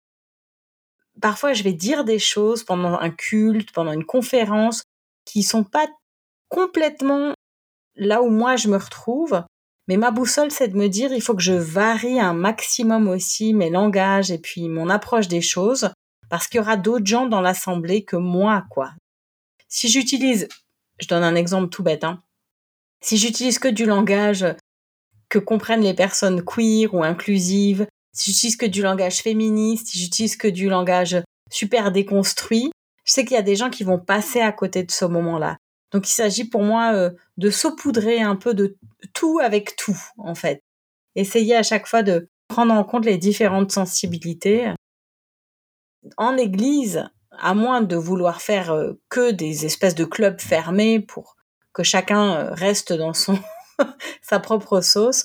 parfois 1.21 1.53
je 1.53 1.63
vais 1.63 1.73
dire 1.73 2.03
des 2.03 2.19
choses 2.19 2.63
pendant 2.63 2.99
un 2.99 3.09
culte, 3.09 3.71
pendant 3.71 3.91
une 3.91 4.05
conférence, 4.05 4.83
qui 5.25 5.43
sont 5.43 5.63
pas 5.63 5.87
complètement 6.49 7.33
là 7.95 8.21
où 8.21 8.29
moi 8.29 8.55
je 8.55 8.67
me 8.67 8.77
retrouve. 8.77 9.43
Mais 9.87 9.97
ma 9.97 10.11
boussole, 10.11 10.51
c'est 10.51 10.67
de 10.67 10.77
me 10.77 10.87
dire, 10.87 11.11
il 11.11 11.21
faut 11.21 11.33
que 11.33 11.41
je 11.41 11.53
varie 11.53 12.19
un 12.19 12.33
maximum 12.33 13.07
aussi 13.07 13.55
mes 13.55 13.71
langages 13.71 14.29
et 14.29 14.37
puis 14.37 14.69
mon 14.69 14.89
approche 14.89 15.27
des 15.27 15.41
choses, 15.41 15.91
parce 16.29 16.47
qu'il 16.47 16.59
y 16.59 16.61
aura 16.61 16.77
d'autres 16.77 17.05
gens 17.05 17.25
dans 17.25 17.41
l'assemblée 17.41 18.03
que 18.03 18.15
moi, 18.15 18.65
quoi. 18.69 18.91
Si 19.67 19.89
j'utilise, 19.89 20.47
je 20.99 21.07
donne 21.07 21.23
un 21.23 21.35
exemple 21.35 21.69
tout 21.69 21.83
bête, 21.83 22.03
hein, 22.03 22.21
si 23.01 23.17
j'utilise 23.17 23.59
que 23.59 23.67
du 23.67 23.85
langage 23.85 24.45
que 25.29 25.39
comprennent 25.39 25.81
les 25.81 25.93
personnes 25.93 26.43
queer 26.43 26.93
ou 26.93 27.03
inclusives, 27.03 27.87
si 28.11 28.31
j'utilise 28.31 28.57
que 28.57 28.65
du 28.65 28.81
langage 28.81 29.21
féministe, 29.21 29.87
si 29.87 29.99
j'utilise 29.99 30.35
que 30.35 30.47
du 30.47 30.69
langage 30.69 31.21
super 31.51 31.91
déconstruit, 31.91 32.71
je 33.05 33.13
sais 33.13 33.25
qu'il 33.25 33.35
y 33.35 33.39
a 33.39 33.43
des 33.43 33.55
gens 33.55 33.69
qui 33.69 33.83
vont 33.83 33.99
passer 33.99 34.41
à 34.41 34.51
côté 34.51 34.83
de 34.83 34.91
ce 34.91 35.05
moment-là. 35.05 35.57
Donc 35.91 36.07
il 36.07 36.13
s'agit 36.13 36.45
pour 36.45 36.61
moi 36.61 36.93
euh, 36.93 37.11
de 37.37 37.49
saupoudrer 37.49 38.21
un 38.21 38.35
peu 38.35 38.53
de 38.53 38.75
tout 39.13 39.39
avec 39.39 39.75
tout, 39.75 39.97
en 40.17 40.35
fait. 40.35 40.61
Essayer 41.15 41.55
à 41.55 41.63
chaque 41.63 41.87
fois 41.87 42.03
de 42.03 42.27
prendre 42.47 42.73
en 42.73 42.83
compte 42.83 43.05
les 43.05 43.17
différentes 43.17 43.71
sensibilités. 43.71 44.71
En 46.17 46.37
église, 46.37 47.09
à 47.31 47.53
moins 47.53 47.81
de 47.81 47.95
vouloir 47.95 48.41
faire 48.41 48.71
euh, 48.71 48.93
que 49.09 49.31
des 49.31 49.65
espèces 49.65 49.95
de 49.95 50.05
clubs 50.05 50.39
fermés 50.39 50.99
pour 50.99 51.35
que 51.73 51.83
chacun 51.83 52.35
euh, 52.35 52.53
reste 52.53 52.93
dans 52.93 53.13
son 53.13 53.37
sa 54.21 54.39
propre 54.39 54.81
sauce, 54.81 55.23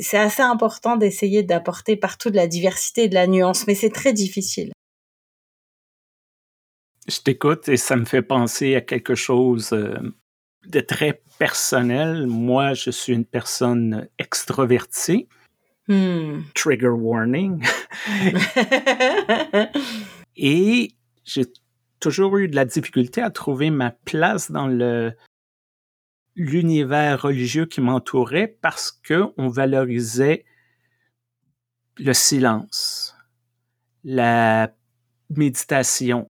c'est 0.00 0.18
assez 0.18 0.42
important 0.42 0.96
d'essayer 0.96 1.42
d'apporter 1.42 1.96
partout 1.96 2.30
de 2.30 2.36
la 2.36 2.46
diversité 2.46 3.04
et 3.04 3.08
de 3.08 3.14
la 3.14 3.26
nuance, 3.26 3.66
mais 3.66 3.74
c'est 3.74 3.90
très 3.90 4.12
difficile. 4.12 4.72
Je 7.08 7.20
t'écoute 7.20 7.68
et 7.68 7.76
ça 7.76 7.96
me 7.96 8.04
fait 8.04 8.22
penser 8.22 8.74
à 8.76 8.80
quelque 8.80 9.14
chose 9.14 9.72
euh, 9.72 9.98
de 10.66 10.80
très 10.80 11.22
personnel. 11.38 12.26
Moi, 12.26 12.74
je 12.74 12.90
suis 12.90 13.12
une 13.12 13.24
personne 13.24 14.08
extrovertie. 14.18 15.28
Hmm. 15.88 16.42
Trigger 16.54 16.90
warning. 16.90 17.64
et 20.36 20.92
j'ai 21.24 21.46
toujours 21.98 22.36
eu 22.38 22.48
de 22.48 22.54
la 22.54 22.64
difficulté 22.64 23.20
à 23.20 23.30
trouver 23.30 23.70
ma 23.70 23.90
place 23.90 24.50
dans 24.50 24.68
le 24.68 25.12
l'univers 26.34 27.22
religieux 27.22 27.66
qui 27.66 27.80
m'entourait 27.80 28.48
parce 28.48 28.90
que 28.90 29.32
on 29.36 29.48
valorisait 29.48 30.44
le 31.98 32.14
silence, 32.14 33.14
la 34.04 34.74
méditation. 35.30 36.26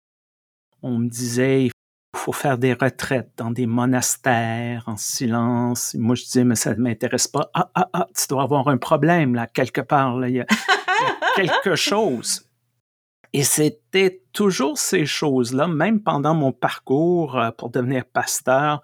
On 0.83 0.99
me 0.99 1.09
disait 1.09 1.67
il 1.67 1.73
faut 2.16 2.32
faire 2.32 2.58
des 2.58 2.72
retraites 2.72 3.30
dans 3.36 3.50
des 3.50 3.66
monastères 3.66 4.84
en 4.86 4.96
silence. 4.96 5.94
Moi 5.98 6.14
je 6.14 6.24
disais 6.24 6.44
mais 6.44 6.54
ça 6.54 6.74
ne 6.74 6.80
m'intéresse 6.80 7.28
pas. 7.28 7.50
Ah 7.54 7.70
ah 7.74 7.88
ah, 7.92 8.06
tu 8.16 8.26
dois 8.28 8.42
avoir 8.42 8.68
un 8.68 8.78
problème 8.78 9.34
là 9.34 9.46
quelque 9.46 9.80
part 9.80 10.26
il 10.26 10.36
y 10.36 10.40
a 10.40 10.46
quelque 11.36 11.76
chose. 11.76 12.48
Et 13.32 13.42
c'était 13.42 14.22
toujours 14.32 14.78
ces 14.78 15.04
choses-là, 15.04 15.68
même 15.68 16.02
pendant 16.02 16.34
mon 16.34 16.50
parcours 16.52 17.38
euh, 17.38 17.50
pour 17.50 17.70
devenir 17.70 18.06
pasteur, 18.06 18.82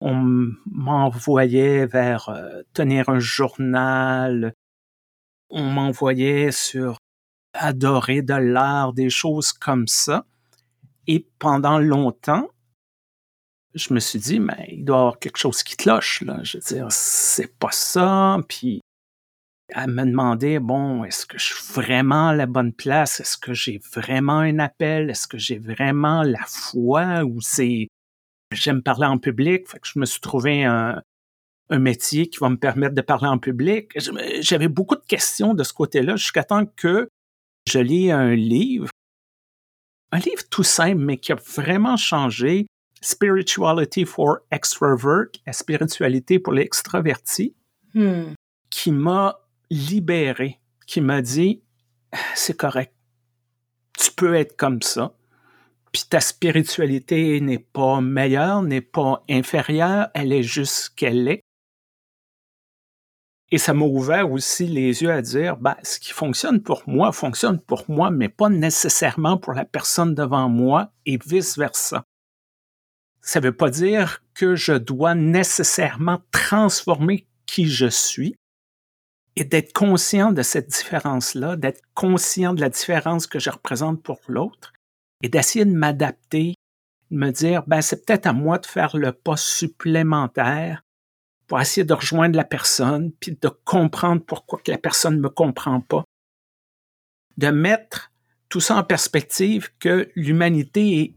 on 0.00 0.50
m'envoyait 0.66 1.86
vers 1.86 2.28
euh, 2.28 2.62
tenir 2.72 3.08
un 3.08 3.20
journal, 3.20 4.52
on 5.48 5.62
m'envoyait 5.62 6.50
sur 6.50 6.98
adorer 7.54 8.22
de 8.22 8.34
l'art, 8.34 8.92
des 8.92 9.10
choses 9.10 9.52
comme 9.52 9.86
ça. 9.86 10.26
Et 11.06 11.26
pendant 11.38 11.78
longtemps, 11.78 12.48
je 13.74 13.92
me 13.92 14.00
suis 14.00 14.18
dit, 14.18 14.40
mais 14.40 14.68
il 14.70 14.84
doit 14.84 14.96
y 14.96 15.00
avoir 15.00 15.18
quelque 15.18 15.36
chose 15.36 15.62
qui 15.62 15.76
cloche, 15.76 16.22
là. 16.22 16.40
Je 16.42 16.58
veux 16.58 16.62
dire, 16.62 16.86
c'est 16.90 17.58
pas 17.58 17.72
ça. 17.72 18.38
Puis 18.48 18.80
à 19.72 19.86
me 19.86 20.04
demander, 20.04 20.58
bon, 20.58 21.04
est-ce 21.04 21.26
que 21.26 21.38
je 21.38 21.44
suis 21.44 21.72
vraiment 21.72 22.28
à 22.28 22.34
la 22.34 22.46
bonne 22.46 22.72
place? 22.72 23.20
Est-ce 23.20 23.36
que 23.36 23.54
j'ai 23.54 23.80
vraiment 23.92 24.38
un 24.38 24.58
appel? 24.58 25.10
Est-ce 25.10 25.26
que 25.26 25.38
j'ai 25.38 25.58
vraiment 25.58 26.22
la 26.22 26.44
foi? 26.46 27.24
Ou 27.24 27.40
c'est, 27.40 27.88
j'aime 28.52 28.82
parler 28.82 29.06
en 29.06 29.18
public, 29.18 29.68
fait 29.68 29.78
que 29.80 29.88
je 29.88 29.98
me 29.98 30.04
suis 30.04 30.20
trouvé 30.20 30.64
un, 30.64 31.02
un 31.70 31.78
métier 31.78 32.28
qui 32.28 32.38
va 32.38 32.50
me 32.50 32.56
permettre 32.56 32.94
de 32.94 33.00
parler 33.00 33.28
en 33.28 33.38
public. 33.38 33.92
J'avais 34.40 34.68
beaucoup 34.68 34.96
de 34.96 35.04
questions 35.06 35.54
de 35.54 35.64
ce 35.64 35.72
côté-là 35.72 36.16
jusqu'à 36.16 36.44
temps 36.44 36.66
que 36.66 37.08
je 37.66 37.78
lis 37.78 38.10
un 38.10 38.34
livre, 38.34 38.90
un 40.12 40.18
livre 40.18 40.42
tout 40.50 40.62
simple, 40.62 41.00
mais 41.00 41.16
qui 41.16 41.32
a 41.32 41.36
vraiment 41.36 41.96
changé, 41.96 42.66
Spirituality 43.04 44.06
for 44.06 44.38
Extrovert, 44.50 45.26
la 45.46 45.52
spiritualité 45.52 46.38
pour 46.38 46.54
l'extraverti, 46.54 47.54
hmm. 47.92 48.32
qui 48.70 48.92
m'a 48.92 49.40
libéré, 49.70 50.58
qui 50.86 51.02
m'a 51.02 51.20
dit, 51.20 51.62
c'est 52.34 52.56
correct, 52.56 52.94
tu 53.98 54.10
peux 54.10 54.34
être 54.34 54.56
comme 54.56 54.80
ça, 54.80 55.14
puis 55.92 56.04
ta 56.08 56.20
spiritualité 56.20 57.40
n'est 57.42 57.58
pas 57.58 58.00
meilleure, 58.00 58.62
n'est 58.62 58.80
pas 58.80 59.22
inférieure, 59.28 60.08
elle 60.14 60.32
est 60.32 60.42
juste 60.42 60.74
ce 60.74 60.90
qu'elle 60.90 61.28
est. 61.28 61.42
Et 63.50 63.58
ça 63.58 63.74
m'a 63.74 63.84
ouvert 63.84 64.32
aussi 64.32 64.66
les 64.66 65.02
yeux 65.02 65.12
à 65.12 65.20
dire, 65.20 65.58
ben, 65.58 65.76
ce 65.82 66.00
qui 66.00 66.12
fonctionne 66.12 66.62
pour 66.62 66.82
moi 66.86 67.12
fonctionne 67.12 67.60
pour 67.60 67.84
moi, 67.88 68.10
mais 68.10 68.30
pas 68.30 68.48
nécessairement 68.48 69.36
pour 69.36 69.52
la 69.52 69.66
personne 69.66 70.14
devant 70.14 70.48
moi 70.48 70.90
et 71.04 71.18
vice-versa. 71.24 72.06
Ça 73.24 73.40
ne 73.40 73.46
veut 73.46 73.56
pas 73.56 73.70
dire 73.70 74.22
que 74.34 74.54
je 74.54 74.74
dois 74.74 75.14
nécessairement 75.14 76.20
transformer 76.30 77.26
qui 77.46 77.66
je 77.66 77.86
suis, 77.86 78.36
et 79.36 79.44
d'être 79.44 79.72
conscient 79.72 80.30
de 80.30 80.42
cette 80.42 80.68
différence-là, 80.68 81.56
d'être 81.56 81.82
conscient 81.94 82.54
de 82.54 82.60
la 82.60 82.68
différence 82.68 83.26
que 83.26 83.38
je 83.38 83.50
représente 83.50 84.02
pour 84.02 84.20
l'autre 84.28 84.72
et 85.22 85.28
d'essayer 85.28 85.64
de 85.64 85.72
m'adapter, 85.72 86.54
de 87.10 87.16
me 87.16 87.30
dire, 87.30 87.64
ben, 87.66 87.80
c'est 87.80 88.04
peut-être 88.04 88.26
à 88.26 88.32
moi 88.32 88.58
de 88.58 88.66
faire 88.66 88.96
le 88.96 89.12
pas 89.12 89.36
supplémentaire 89.36 90.82
pour 91.46 91.60
essayer 91.60 91.84
de 91.84 91.94
rejoindre 91.94 92.36
la 92.36 92.44
personne, 92.44 93.10
puis 93.12 93.36
de 93.40 93.48
comprendre 93.48 94.22
pourquoi 94.24 94.60
la 94.66 94.78
personne 94.78 95.16
ne 95.16 95.20
me 95.20 95.28
comprend 95.28 95.80
pas. 95.80 96.04
De 97.36 97.48
mettre 97.48 98.12
tout 98.48 98.60
ça 98.60 98.76
en 98.76 98.84
perspective 98.84 99.70
que 99.78 100.10
l'humanité 100.14 101.00
est 101.00 101.14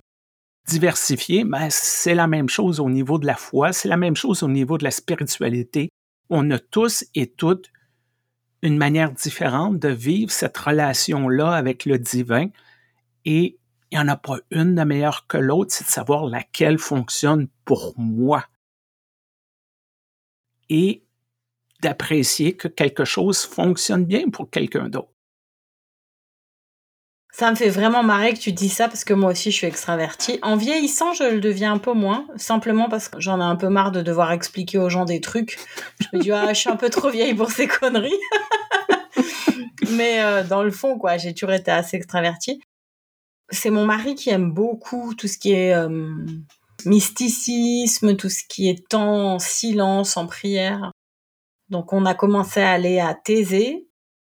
diversifiée, 0.67 1.43
ben, 1.43 1.69
c'est 1.69 2.15
la 2.15 2.27
même 2.27 2.49
chose 2.49 2.79
au 2.79 2.89
niveau 2.89 3.17
de 3.17 3.25
la 3.25 3.35
foi, 3.35 3.73
c'est 3.73 3.87
la 3.87 3.97
même 3.97 4.15
chose 4.15 4.43
au 4.43 4.47
niveau 4.47 4.77
de 4.77 4.83
la 4.83 4.91
spiritualité. 4.91 5.89
On 6.29 6.51
a 6.51 6.59
tous 6.59 7.05
et 7.15 7.27
toutes 7.27 7.71
une 8.61 8.77
manière 8.77 9.11
différente 9.11 9.79
de 9.79 9.89
vivre 9.89 10.31
cette 10.31 10.57
relation-là 10.57 11.51
avec 11.51 11.85
le 11.85 11.97
divin 11.99 12.49
et 13.25 13.57
il 13.91 13.97
n'y 13.97 14.03
en 14.03 14.07
a 14.07 14.17
pas 14.17 14.37
une 14.51 14.75
de 14.75 14.83
meilleure 14.83 15.27
que 15.27 15.37
l'autre, 15.37 15.73
c'est 15.73 15.85
de 15.85 15.89
savoir 15.89 16.25
laquelle 16.25 16.77
fonctionne 16.77 17.47
pour 17.63 17.93
moi. 17.97 18.45
Et 20.69 21.03
d'apprécier 21.81 22.57
que 22.57 22.67
quelque 22.67 23.05
chose 23.05 23.43
fonctionne 23.43 24.05
bien 24.05 24.29
pour 24.29 24.49
quelqu'un 24.49 24.89
d'autre. 24.89 25.16
Ça 27.37 27.51
me 27.51 27.55
fait 27.55 27.69
vraiment 27.69 28.01
marrer 28.01 28.33
que 28.33 28.39
tu 28.39 28.51
dis 28.51 28.67
ça 28.67 28.87
parce 28.87 29.03
que 29.03 29.13
moi 29.13 29.29
aussi 29.29 29.51
je 29.51 29.57
suis 29.57 29.67
extravertie. 29.67 30.39
En 30.41 30.55
vieillissant, 30.55 31.13
je 31.13 31.23
le 31.23 31.39
deviens 31.39 31.73
un 31.73 31.77
peu 31.77 31.93
moins, 31.93 32.25
simplement 32.35 32.89
parce 32.89 33.09
que 33.09 33.19
j'en 33.19 33.39
ai 33.39 33.43
un 33.43 33.55
peu 33.55 33.69
marre 33.69 33.91
de 33.91 34.01
devoir 34.01 34.31
expliquer 34.31 34.79
aux 34.79 34.89
gens 34.89 35.05
des 35.05 35.21
trucs. 35.21 35.59
Je 35.99 36.17
me 36.17 36.23
dis 36.23 36.31
ah, 36.31 36.51
je 36.51 36.59
suis 36.59 36.69
un 36.71 36.77
peu 36.77 36.89
trop 36.89 37.11
vieille 37.11 37.35
pour 37.35 37.51
ces 37.51 37.67
conneries. 37.67 38.09
Mais 39.91 40.23
euh, 40.23 40.43
dans 40.43 40.63
le 40.63 40.71
fond 40.71 40.97
quoi, 40.97 41.17
j'ai 41.17 41.35
toujours 41.35 41.53
été 41.53 41.69
assez 41.69 41.95
extravertie. 41.95 42.59
C'est 43.51 43.69
mon 43.69 43.85
mari 43.85 44.15
qui 44.15 44.31
aime 44.31 44.51
beaucoup 44.51 45.13
tout 45.13 45.27
ce 45.27 45.37
qui 45.37 45.51
est 45.51 45.75
euh, 45.75 46.09
mysticisme, 46.85 48.15
tout 48.15 48.29
ce 48.29 48.41
qui 48.49 48.67
est 48.67 48.87
temps 48.89 49.33
en 49.33 49.37
silence, 49.37 50.17
en 50.17 50.25
prière. 50.25 50.91
Donc 51.69 51.93
on 51.93 52.03
a 52.07 52.15
commencé 52.15 52.61
à 52.61 52.71
aller 52.71 52.99
à 52.99 53.13
Thésée, 53.13 53.86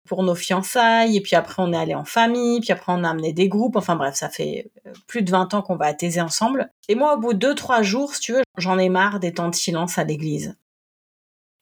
pour 0.07 0.23
nos 0.23 0.35
fiançailles, 0.35 1.17
et 1.17 1.21
puis 1.21 1.35
après 1.35 1.61
on 1.63 1.71
est 1.71 1.77
allé 1.77 1.95
en 1.95 2.05
famille, 2.05 2.59
puis 2.59 2.71
après 2.71 2.91
on 2.91 3.03
a 3.03 3.09
amené 3.09 3.33
des 3.33 3.47
groupes, 3.47 3.75
enfin 3.75 3.95
bref, 3.95 4.15
ça 4.15 4.29
fait 4.29 4.71
euh, 4.85 4.91
plus 5.07 5.21
de 5.21 5.31
20 5.31 5.53
ans 5.53 5.61
qu'on 5.61 5.75
va 5.75 5.85
à 5.85 5.93
Thésée 5.93 6.21
ensemble. 6.21 6.69
Et 6.89 6.95
moi, 6.95 7.15
au 7.15 7.17
bout 7.17 7.33
de 7.33 7.39
deux, 7.39 7.55
trois 7.55 7.81
jours, 7.81 8.13
si 8.13 8.21
tu 8.21 8.33
veux, 8.33 8.43
j'en 8.57 8.77
ai 8.77 8.89
marre 8.89 9.19
des 9.19 9.33
temps 9.33 9.49
de 9.49 9.55
silence 9.55 9.97
à 9.97 10.03
l'église. 10.03 10.55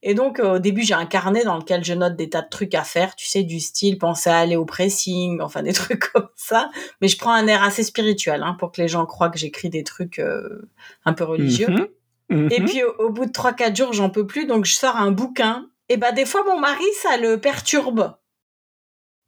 Et 0.03 0.13
donc, 0.13 0.39
euh, 0.39 0.55
au 0.55 0.59
début, 0.59 0.81
j'ai 0.81 0.95
un 0.95 1.05
carnet 1.05 1.43
dans 1.43 1.57
lequel 1.57 1.83
je 1.83 1.93
note 1.93 2.15
des 2.15 2.29
tas 2.29 2.41
de 2.41 2.49
trucs 2.49 2.73
à 2.73 2.83
faire, 2.83 3.15
tu 3.15 3.27
sais, 3.27 3.43
du 3.43 3.59
style 3.59 3.99
penser 3.99 4.29
à 4.29 4.37
aller 4.37 4.55
au 4.55 4.65
pressing, 4.65 5.41
enfin 5.41 5.61
des 5.61 5.73
trucs 5.73 6.11
comme 6.11 6.29
ça. 6.35 6.71
Mais 7.01 7.07
je 7.07 7.17
prends 7.17 7.33
un 7.33 7.45
air 7.47 7.63
assez 7.63 7.83
spirituel, 7.83 8.41
hein, 8.43 8.55
pour 8.57 8.71
que 8.71 8.81
les 8.81 8.87
gens 8.87 9.05
croient 9.05 9.29
que 9.29 9.37
j'écris 9.37 9.69
des 9.69 9.83
trucs 9.83 10.19
euh, 10.19 10.67
un 11.05 11.13
peu 11.13 11.23
religieux. 11.23 11.67
Mm-hmm. 11.67 11.87
Et 12.29 12.35
mm-hmm. 12.35 12.65
puis, 12.65 12.83
au, 12.83 13.09
bout 13.09 13.25
de 13.25 13.31
trois, 13.31 13.53
quatre 13.53 13.75
jours, 13.75 13.93
j'en 13.93 14.09
peux 14.09 14.25
plus, 14.25 14.45
donc 14.45 14.65
je 14.65 14.73
sors 14.73 14.95
un 14.95 15.11
bouquin. 15.11 15.67
Et 15.89 15.97
bah, 15.97 16.11
des 16.11 16.25
fois, 16.25 16.43
mon 16.45 16.59
mari, 16.59 16.85
ça 17.01 17.17
le 17.17 17.39
perturbe. 17.39 18.15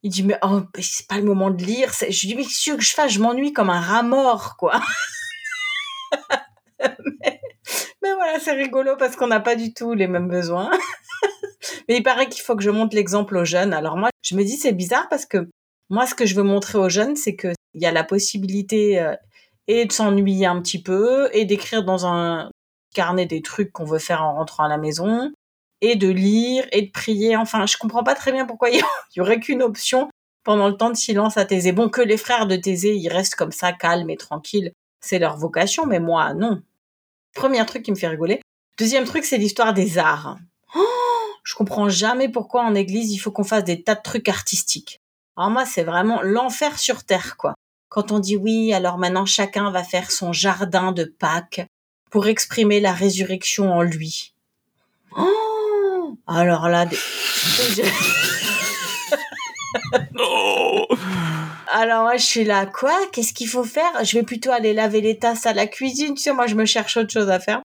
Il 0.04 0.12
dit, 0.12 0.24
mais 0.24 0.38
oh, 0.44 0.62
c'est 0.80 1.08
pas 1.08 1.18
le 1.18 1.24
moment 1.24 1.50
de 1.50 1.64
lire. 1.64 1.92
Je 1.94 2.06
lui 2.06 2.28
dis, 2.28 2.36
mais 2.36 2.44
qu'est-ce 2.44 2.76
que 2.76 2.82
je 2.82 2.94
fasse 2.94 3.14
Je 3.14 3.20
m'ennuie 3.20 3.54
comme 3.54 3.70
un 3.70 3.80
rat 3.80 4.04
mort, 4.04 4.58
quoi. 4.58 4.82
mais, 6.82 8.14
voilà, 8.14 8.40
c'est 8.40 8.52
rigolo 8.52 8.98
parce 8.98 9.16
qu'on 9.16 9.28
n'a 9.28 9.40
pas 9.40 9.56
du 9.56 9.74
tout 9.74 9.94
les 9.94 10.08
mêmes 10.08 10.28
besoins. 10.28 10.70
mais 11.88 11.98
il 11.98 12.04
paraît 12.04 12.28
qu'il 12.28 12.44
faut 12.44 12.58
que 12.58 12.64
je 12.64 12.70
montre 12.70 12.96
l'exemple 12.96 13.38
aux 13.38 13.46
jeunes. 13.46 13.74
Alors 13.74 13.96
moi, 13.96 14.10
je 14.22 14.36
me 14.36 14.44
dis, 14.44 14.58
c'est 14.58 14.74
bizarre 14.74 15.08
parce 15.10 15.26
que 15.26 15.50
moi, 15.90 16.06
ce 16.06 16.16
que 16.16 16.26
je 16.26 16.36
veux 16.36 16.44
montrer 16.44 16.78
aux 16.78 16.90
jeunes, 16.90 17.16
c'est 17.16 17.38
qu'il 17.38 17.56
y 17.76 17.86
a 17.86 17.92
la 17.92 18.04
possibilité 18.04 19.00
euh, 19.00 19.16
et 19.68 19.86
de 19.86 19.92
s'ennuyer 19.92 20.48
un 20.48 20.62
petit 20.62 20.82
peu 20.82 21.30
et 21.32 21.46
d'écrire 21.46 21.84
dans 21.84 22.06
un 22.06 22.52
carnet 22.94 23.26
des 23.26 23.42
trucs 23.42 23.72
qu'on 23.72 23.86
veut 23.86 24.00
faire 24.00 24.22
en 24.22 24.36
rentrant 24.36 24.66
à 24.66 24.70
la 24.70 24.78
maison 24.78 25.32
et 25.84 25.98
de 25.98 26.10
lire 26.10 26.66
et 26.72 26.82
de 26.82 26.92
prier. 26.92 27.36
Enfin, 27.36 27.66
je 27.66 27.78
comprends 27.78 28.04
pas 28.04 28.16
très 28.16 28.32
bien 28.32 28.46
pourquoi 28.46 28.70
il 28.70 28.82
y 29.16 29.22
aurait 29.22 29.40
qu'une 29.40 29.62
option 29.62 30.10
pendant 30.44 30.70
le 30.70 30.78
temps 30.78 30.90
de 30.90 30.96
silence 30.96 31.38
à 31.38 31.46
Thésée. 31.46 31.74
Bon, 31.74 31.90
que 31.90 32.02
les 32.02 32.18
frères 32.18 32.48
de 32.48 32.56
Thésée, 32.56 32.96
ils 32.96 33.10
restent 33.10 33.36
comme 33.36 33.52
ça, 33.52 33.74
calmes 33.74 34.10
et 34.10 34.18
tranquilles, 34.18 34.72
c'est 35.02 35.20
leur 35.20 35.38
vocation, 35.38 35.86
mais 35.86 36.00
moi, 36.00 36.34
non. 36.34 36.62
Premier 37.36 37.66
truc 37.66 37.84
qui 37.84 37.92
me 37.92 37.98
fait 37.98 38.08
rigoler. 38.08 38.42
Deuxième 38.78 39.04
truc, 39.04 39.26
c'est 39.26 39.38
l'histoire 39.38 39.74
des 39.74 39.98
arts. 39.98 40.38
Oh, 40.76 40.82
je 41.44 41.54
comprends 41.54 41.90
jamais 41.90 42.30
pourquoi 42.30 42.64
en 42.64 42.76
église 42.76 43.12
il 43.12 43.18
faut 43.18 43.32
qu'on 43.32 43.44
fasse 43.44 43.66
des 43.66 43.84
tas 43.84 43.96
de 43.96 44.02
trucs 44.02 44.30
artistiques. 44.30 45.00
Alors 45.36 45.52
moi, 45.52 45.66
c'est 45.66 45.84
vraiment 45.84 46.22
l'enfer 46.22 46.80
sur 46.80 47.04
terre, 47.04 47.36
quoi. 47.38 47.54
Quand 47.90 48.12
on 48.12 48.20
dit 48.20 48.38
oui, 48.38 48.74
alors 48.74 48.98
maintenant 48.98 49.26
chacun 49.26 49.70
va 49.70 49.84
faire 49.84 50.12
son 50.12 50.34
jardin 50.34 50.94
de 50.94 51.04
Pâques 51.04 51.68
pour 52.10 52.28
exprimer 52.28 52.80
la 52.80 52.94
résurrection 52.94 53.72
en 53.72 53.82
lui. 53.82 54.34
Oh 55.16 55.53
alors 56.28 56.70
là, 56.70 56.86
des... 56.86 56.98
Alors 61.68 62.04
moi 62.04 62.18
je 62.18 62.24
suis 62.24 62.44
là, 62.44 62.66
quoi? 62.68 62.94
Qu'est-ce 63.12 63.34
qu'il 63.34 63.48
faut 63.48 63.64
faire? 63.64 64.04
Je 64.04 64.18
vais 64.18 64.24
plutôt 64.24 64.52
aller 64.52 64.74
laver 64.74 65.02
les 65.02 65.18
tasses 65.18 65.46
à 65.46 65.54
la 65.54 65.66
cuisine. 65.66 66.14
Tu 66.14 66.22
sais, 66.22 66.34
moi 66.34 66.46
je 66.46 66.56
me 66.56 66.66
cherche 66.66 66.98
autre 66.98 67.12
chose 67.12 67.30
à 67.30 67.40
faire. 67.40 67.62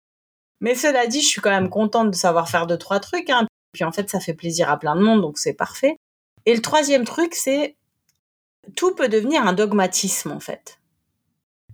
Mais 0.60 0.74
cela 0.74 1.06
dit, 1.06 1.20
je 1.20 1.28
suis 1.28 1.40
quand 1.40 1.50
même 1.50 1.68
contente 1.68 2.10
de 2.10 2.16
savoir 2.16 2.48
faire 2.48 2.66
deux 2.66 2.78
trois 2.78 3.00
trucs. 3.00 3.30
Hein. 3.30 3.46
Puis 3.72 3.84
en 3.84 3.92
fait, 3.92 4.08
ça 4.08 4.18
fait 4.18 4.34
plaisir 4.34 4.70
à 4.70 4.78
plein 4.78 4.96
de 4.96 5.02
monde, 5.02 5.20
donc 5.20 5.38
c'est 5.38 5.52
parfait. 5.52 5.96
Et 6.46 6.54
le 6.54 6.62
troisième 6.62 7.04
truc, 7.04 7.34
c'est 7.34 7.76
tout 8.76 8.94
peut 8.94 9.08
devenir 9.08 9.46
un 9.46 9.52
dogmatisme 9.52 10.32
en 10.32 10.40
fait. 10.40 10.77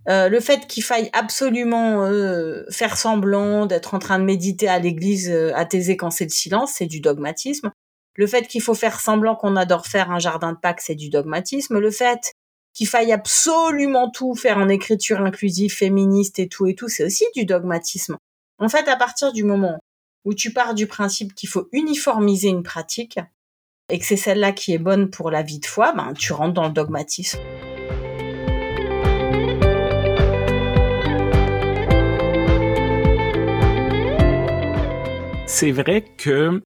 Euh, 0.07 0.29
le 0.29 0.39
fait 0.39 0.67
qu'il 0.67 0.83
faille 0.83 1.09
absolument 1.13 2.05
euh, 2.05 2.63
faire 2.69 2.95
semblant 2.95 3.65
d'être 3.65 3.95
en 3.95 3.99
train 3.99 4.19
de 4.19 4.23
méditer 4.23 4.67
à 4.67 4.77
l'église 4.77 5.31
euh, 5.31 5.51
athésé 5.55 5.97
quand 5.97 6.11
c'est 6.11 6.25
le 6.25 6.29
silence, 6.29 6.73
c'est 6.75 6.85
du 6.85 6.99
dogmatisme. 6.99 7.71
Le 8.15 8.27
fait 8.27 8.47
qu'il 8.47 8.61
faut 8.61 8.75
faire 8.75 8.99
semblant 8.99 9.35
qu'on 9.35 9.55
adore 9.55 9.87
faire 9.87 10.11
un 10.11 10.19
jardin 10.19 10.53
de 10.53 10.57
Pâques, 10.57 10.81
c'est 10.81 10.95
du 10.95 11.09
dogmatisme. 11.09 11.79
Le 11.79 11.91
fait 11.91 12.33
qu'il 12.73 12.87
faille 12.87 13.11
absolument 13.11 14.11
tout 14.11 14.35
faire 14.35 14.57
en 14.57 14.69
écriture 14.69 15.21
inclusive, 15.21 15.73
féministe 15.73 16.39
et 16.39 16.47
tout 16.47 16.67
et 16.67 16.75
tout, 16.75 16.87
c'est 16.87 17.03
aussi 17.03 17.25
du 17.35 17.45
dogmatisme. 17.45 18.17
En 18.59 18.69
fait, 18.69 18.87
à 18.87 18.95
partir 18.95 19.33
du 19.33 19.43
moment 19.43 19.79
où 20.23 20.33
tu 20.33 20.53
pars 20.53 20.75
du 20.75 20.87
principe 20.87 21.33
qu'il 21.33 21.49
faut 21.49 21.67
uniformiser 21.71 22.49
une 22.49 22.63
pratique 22.63 23.19
et 23.89 23.99
que 23.99 24.05
c'est 24.05 24.17
celle-là 24.17 24.51
qui 24.51 24.73
est 24.73 24.79
bonne 24.79 25.09
pour 25.09 25.31
la 25.31 25.41
vie 25.41 25.59
de 25.59 25.65
foi, 25.65 25.93
ben, 25.93 26.13
tu 26.13 26.31
rentres 26.31 26.53
dans 26.53 26.67
le 26.67 26.73
dogmatisme. 26.73 27.39
C'est 35.57 35.71
vrai 35.71 36.03
que 36.03 36.61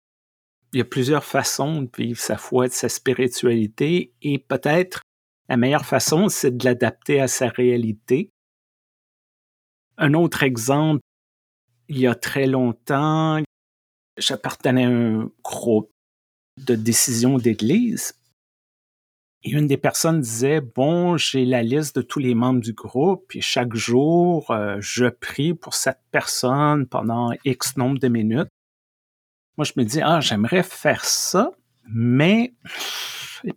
il 0.73 0.79
y 0.79 0.81
a 0.81 0.85
plusieurs 0.87 1.23
façons 1.23 1.83
de 1.83 1.91
vivre 1.95 2.19
sa 2.19 2.39
foi, 2.39 2.65
et 2.65 2.71
sa 2.71 2.89
spiritualité, 2.89 4.15
et 4.23 4.39
peut-être 4.39 5.03
la 5.51 5.59
meilleure 5.59 5.85
façon, 5.85 6.31
c'est 6.31 6.57
de 6.57 6.65
l'adapter 6.65 7.21
à 7.21 7.29
sa 7.29 7.49
réalité. 7.49 8.31
Un 9.99 10.15
autre 10.15 10.43
exemple, 10.43 11.03
il 11.89 11.99
y 11.99 12.07
a 12.07 12.15
très 12.15 12.47
longtemps, 12.47 13.43
j'appartenais 14.17 14.87
à 14.87 14.89
un 14.89 15.31
groupe 15.45 15.91
de 16.57 16.75
décision 16.75 17.37
d'église. 17.37 18.19
Et 19.43 19.51
une 19.51 19.67
des 19.67 19.77
personnes 19.77 20.23
disait, 20.23 20.63
bon, 20.63 21.19
j'ai 21.19 21.45
la 21.45 21.63
liste 21.63 21.97
de 21.97 22.01
tous 22.01 22.21
les 22.21 22.35
membres 22.35 22.63
du 22.63 22.73
groupe, 22.73 23.37
et 23.37 23.43
chaque 23.43 23.75
jour, 23.75 24.51
euh, 24.51 24.79
je 24.81 25.11
prie 25.11 25.53
pour 25.53 25.75
cette 25.75 26.01
personne 26.11 26.87
pendant 26.87 27.33
X 27.45 27.77
nombre 27.77 27.99
de 27.99 28.09
minutes. 28.09 28.49
Moi, 29.59 29.65
je 29.65 29.73
me 29.75 29.85
dis, 29.85 30.01
ah, 30.01 30.21
j'aimerais 30.21 30.63
faire 30.63 31.05
ça, 31.05 31.51
mais 31.89 32.55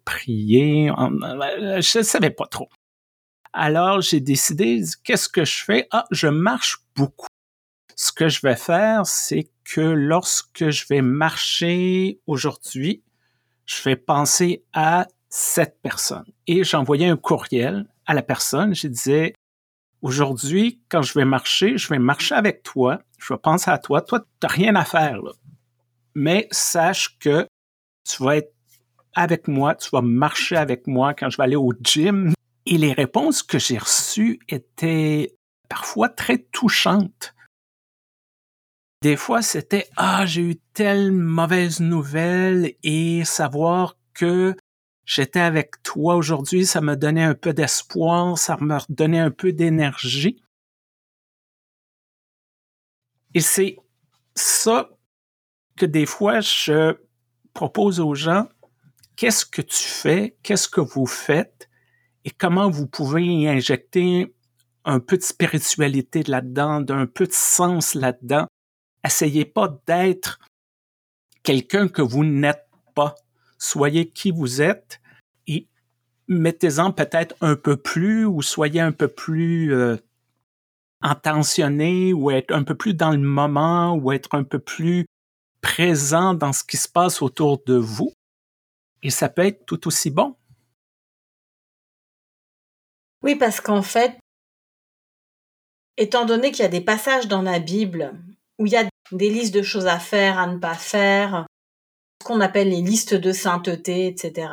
prier, 0.04 0.88
je 0.88 1.98
ne 2.00 2.04
savais 2.04 2.32
pas 2.32 2.48
trop. 2.48 2.70
Alors, 3.54 4.02
j'ai 4.02 4.20
décidé, 4.20 4.82
qu'est-ce 5.04 5.30
que 5.30 5.46
je 5.46 5.64
fais? 5.64 5.88
Ah, 5.92 6.06
je 6.10 6.26
marche 6.26 6.80
beaucoup. 6.96 7.28
Ce 7.96 8.12
que 8.12 8.30
je 8.30 8.42
vais 8.42 8.56
faire, 8.56 9.06
c'est 9.06 9.52
que 9.64 9.82
lorsque 9.82 10.72
je 10.72 10.88
vais 10.88 11.04
marcher 11.04 12.20
aujourd'hui, 12.26 13.04
je 13.68 13.84
vais 13.84 13.96
penser 13.96 14.64
à 14.74 15.08
cette 15.30 15.84
personne. 15.84 16.26
Et 16.48 16.64
j'envoyais 16.64 17.10
un 17.10 17.18
courriel 17.18 17.86
à 18.08 18.16
la 18.16 18.24
personne. 18.24 18.74
Je 18.74 18.88
disais, 18.88 19.34
aujourd'hui, 20.02 20.82
quand 20.90 21.04
je 21.04 21.14
vais 21.14 21.26
marcher, 21.26 21.78
je 21.78 21.90
vais 21.90 22.00
marcher 22.00 22.34
avec 22.34 22.64
toi. 22.64 23.04
Je 23.20 23.36
vais 23.36 23.40
penser 23.40 23.70
à 23.70 23.78
toi. 23.78 24.02
Toi, 24.02 24.22
tu 24.22 24.26
n'as 24.42 24.50
rien 24.50 24.76
à 24.76 24.84
faire. 24.84 25.22
Là 25.22 25.32
mais 26.16 26.48
sache 26.52 27.18
que 27.20 27.48
tu 28.10 28.24
vas 28.24 28.38
être 28.38 28.54
avec 29.14 29.48
moi, 29.48 29.76
tu 29.76 29.90
vas 29.92 30.02
marcher 30.02 30.56
avec 30.56 30.88
moi 30.88 31.14
quand 31.14 31.30
je 31.30 31.38
vais 31.38 31.44
aller 31.44 31.56
au 31.56 31.74
gym. 31.82 32.34
Et 32.66 32.78
les 32.78 32.94
réponses 32.94 33.44
que 33.44 33.60
j'ai 33.60 33.78
reçues 33.78 34.40
étaient 34.48 35.36
parfois 35.68 36.10
très 36.10 36.38
touchantes. 36.38 37.34
Des 39.02 39.18
fois, 39.18 39.42
c'était 39.42 39.88
Ah, 39.98 40.26
j'ai 40.26 40.42
eu 40.42 40.56
telle 40.74 41.12
mauvaise 41.12 41.80
nouvelle 41.80 42.76
et 42.84 43.26
savoir 43.26 43.98
que 44.14 44.56
j'étais 45.06 45.40
avec 45.40 45.82
toi 45.82 46.16
aujourd'hui, 46.16 46.66
ça 46.66 46.82
me 46.82 46.96
donnait 46.96 47.24
un 47.24 47.34
peu 47.34 47.54
d'espoir, 47.54 48.38
ça 48.38 48.58
me 48.62 48.78
redonnait 48.78 49.20
un 49.20 49.32
peu 49.32 49.52
d'énergie. 49.54 50.42
Et 53.34 53.40
c'est 53.40 53.78
ça 54.36 54.90
que 55.82 55.86
des 55.88 56.06
fois, 56.06 56.42
je 56.42 56.96
propose 57.56 58.00
aux 58.00 58.14
gens, 58.14 58.48
qu'est-ce 59.16 59.48
que 59.48 59.64
tu 59.64 59.84
fais, 59.84 60.38
qu'est-ce 60.44 60.70
que 60.70 60.80
vous 60.80 61.08
faites 61.08 61.70
et 62.24 62.30
comment 62.30 62.70
vous 62.70 62.86
pouvez 62.86 63.26
y 63.26 63.48
injecter 63.48 64.32
un 64.86 65.00
peu 65.00 65.18
de 65.18 65.24
spiritualité 65.24 66.22
là-dedans, 66.22 66.82
d'un 66.82 67.08
peu 67.08 67.26
de 67.26 67.34
sens 67.34 67.96
là-dedans. 67.96 68.46
Essayez 69.04 69.44
pas 69.44 69.76
d'être 69.88 70.40
quelqu'un 71.42 71.88
que 71.88 72.04
vous 72.04 72.26
n'êtes 72.26 72.68
pas. 72.94 73.16
Soyez 73.58 74.08
qui 74.08 74.30
vous 74.30 74.62
êtes 74.62 75.02
et 75.48 75.68
mettez-en 76.28 76.92
peut-être 76.92 77.34
un 77.42 77.56
peu 77.56 77.76
plus 77.76 78.26
ou 78.28 78.44
soyez 78.44 78.82
un 78.82 78.92
peu 78.92 79.08
plus 79.08 79.74
euh, 79.74 79.98
intentionné 81.02 82.14
ou 82.14 82.30
être 82.30 82.54
un 82.54 82.62
peu 82.64 82.76
plus 82.76 82.94
dans 82.94 83.10
le 83.10 83.18
moment 83.18 83.96
ou 83.96 84.12
être 84.12 84.36
un 84.36 84.44
peu 84.44 84.60
plus 84.60 85.08
présent 85.62 86.34
dans 86.34 86.54
ce 86.54 86.64
qui 86.64 86.78
se 86.78 86.88
passe 86.88 87.22
autour 87.22 87.64
de 87.66 87.76
vous 87.76 88.14
et 89.04 89.10
ça 89.10 89.30
peut 89.30 89.46
être 89.46 89.66
tout 89.66 89.88
aussi 89.88 90.12
bon. 90.12 90.36
Oui, 93.24 93.36
parce 93.36 93.62
qu'en 93.62 93.82
fait, 93.82 94.18
étant 95.98 96.26
donné 96.26 96.52
qu'il 96.52 96.64
y 96.64 96.66
a 96.66 96.70
des 96.70 96.82
passages 96.82 97.28
dans 97.28 97.42
la 97.42 97.60
Bible 97.60 98.14
où 98.58 98.66
il 98.66 98.72
y 98.72 98.78
a 98.78 98.88
des 99.12 99.30
listes 99.30 99.54
de 99.54 99.62
choses 99.62 99.88
à 99.88 100.00
faire, 100.00 100.40
à 100.40 100.48
ne 100.48 100.58
pas 100.58 100.76
faire, 100.76 101.46
ce 102.22 102.28
qu'on 102.28 102.42
appelle 102.42 102.70
les 102.70 102.82
listes 102.82 103.14
de 103.14 103.32
sainteté, 103.32 104.08
etc. 104.08 104.52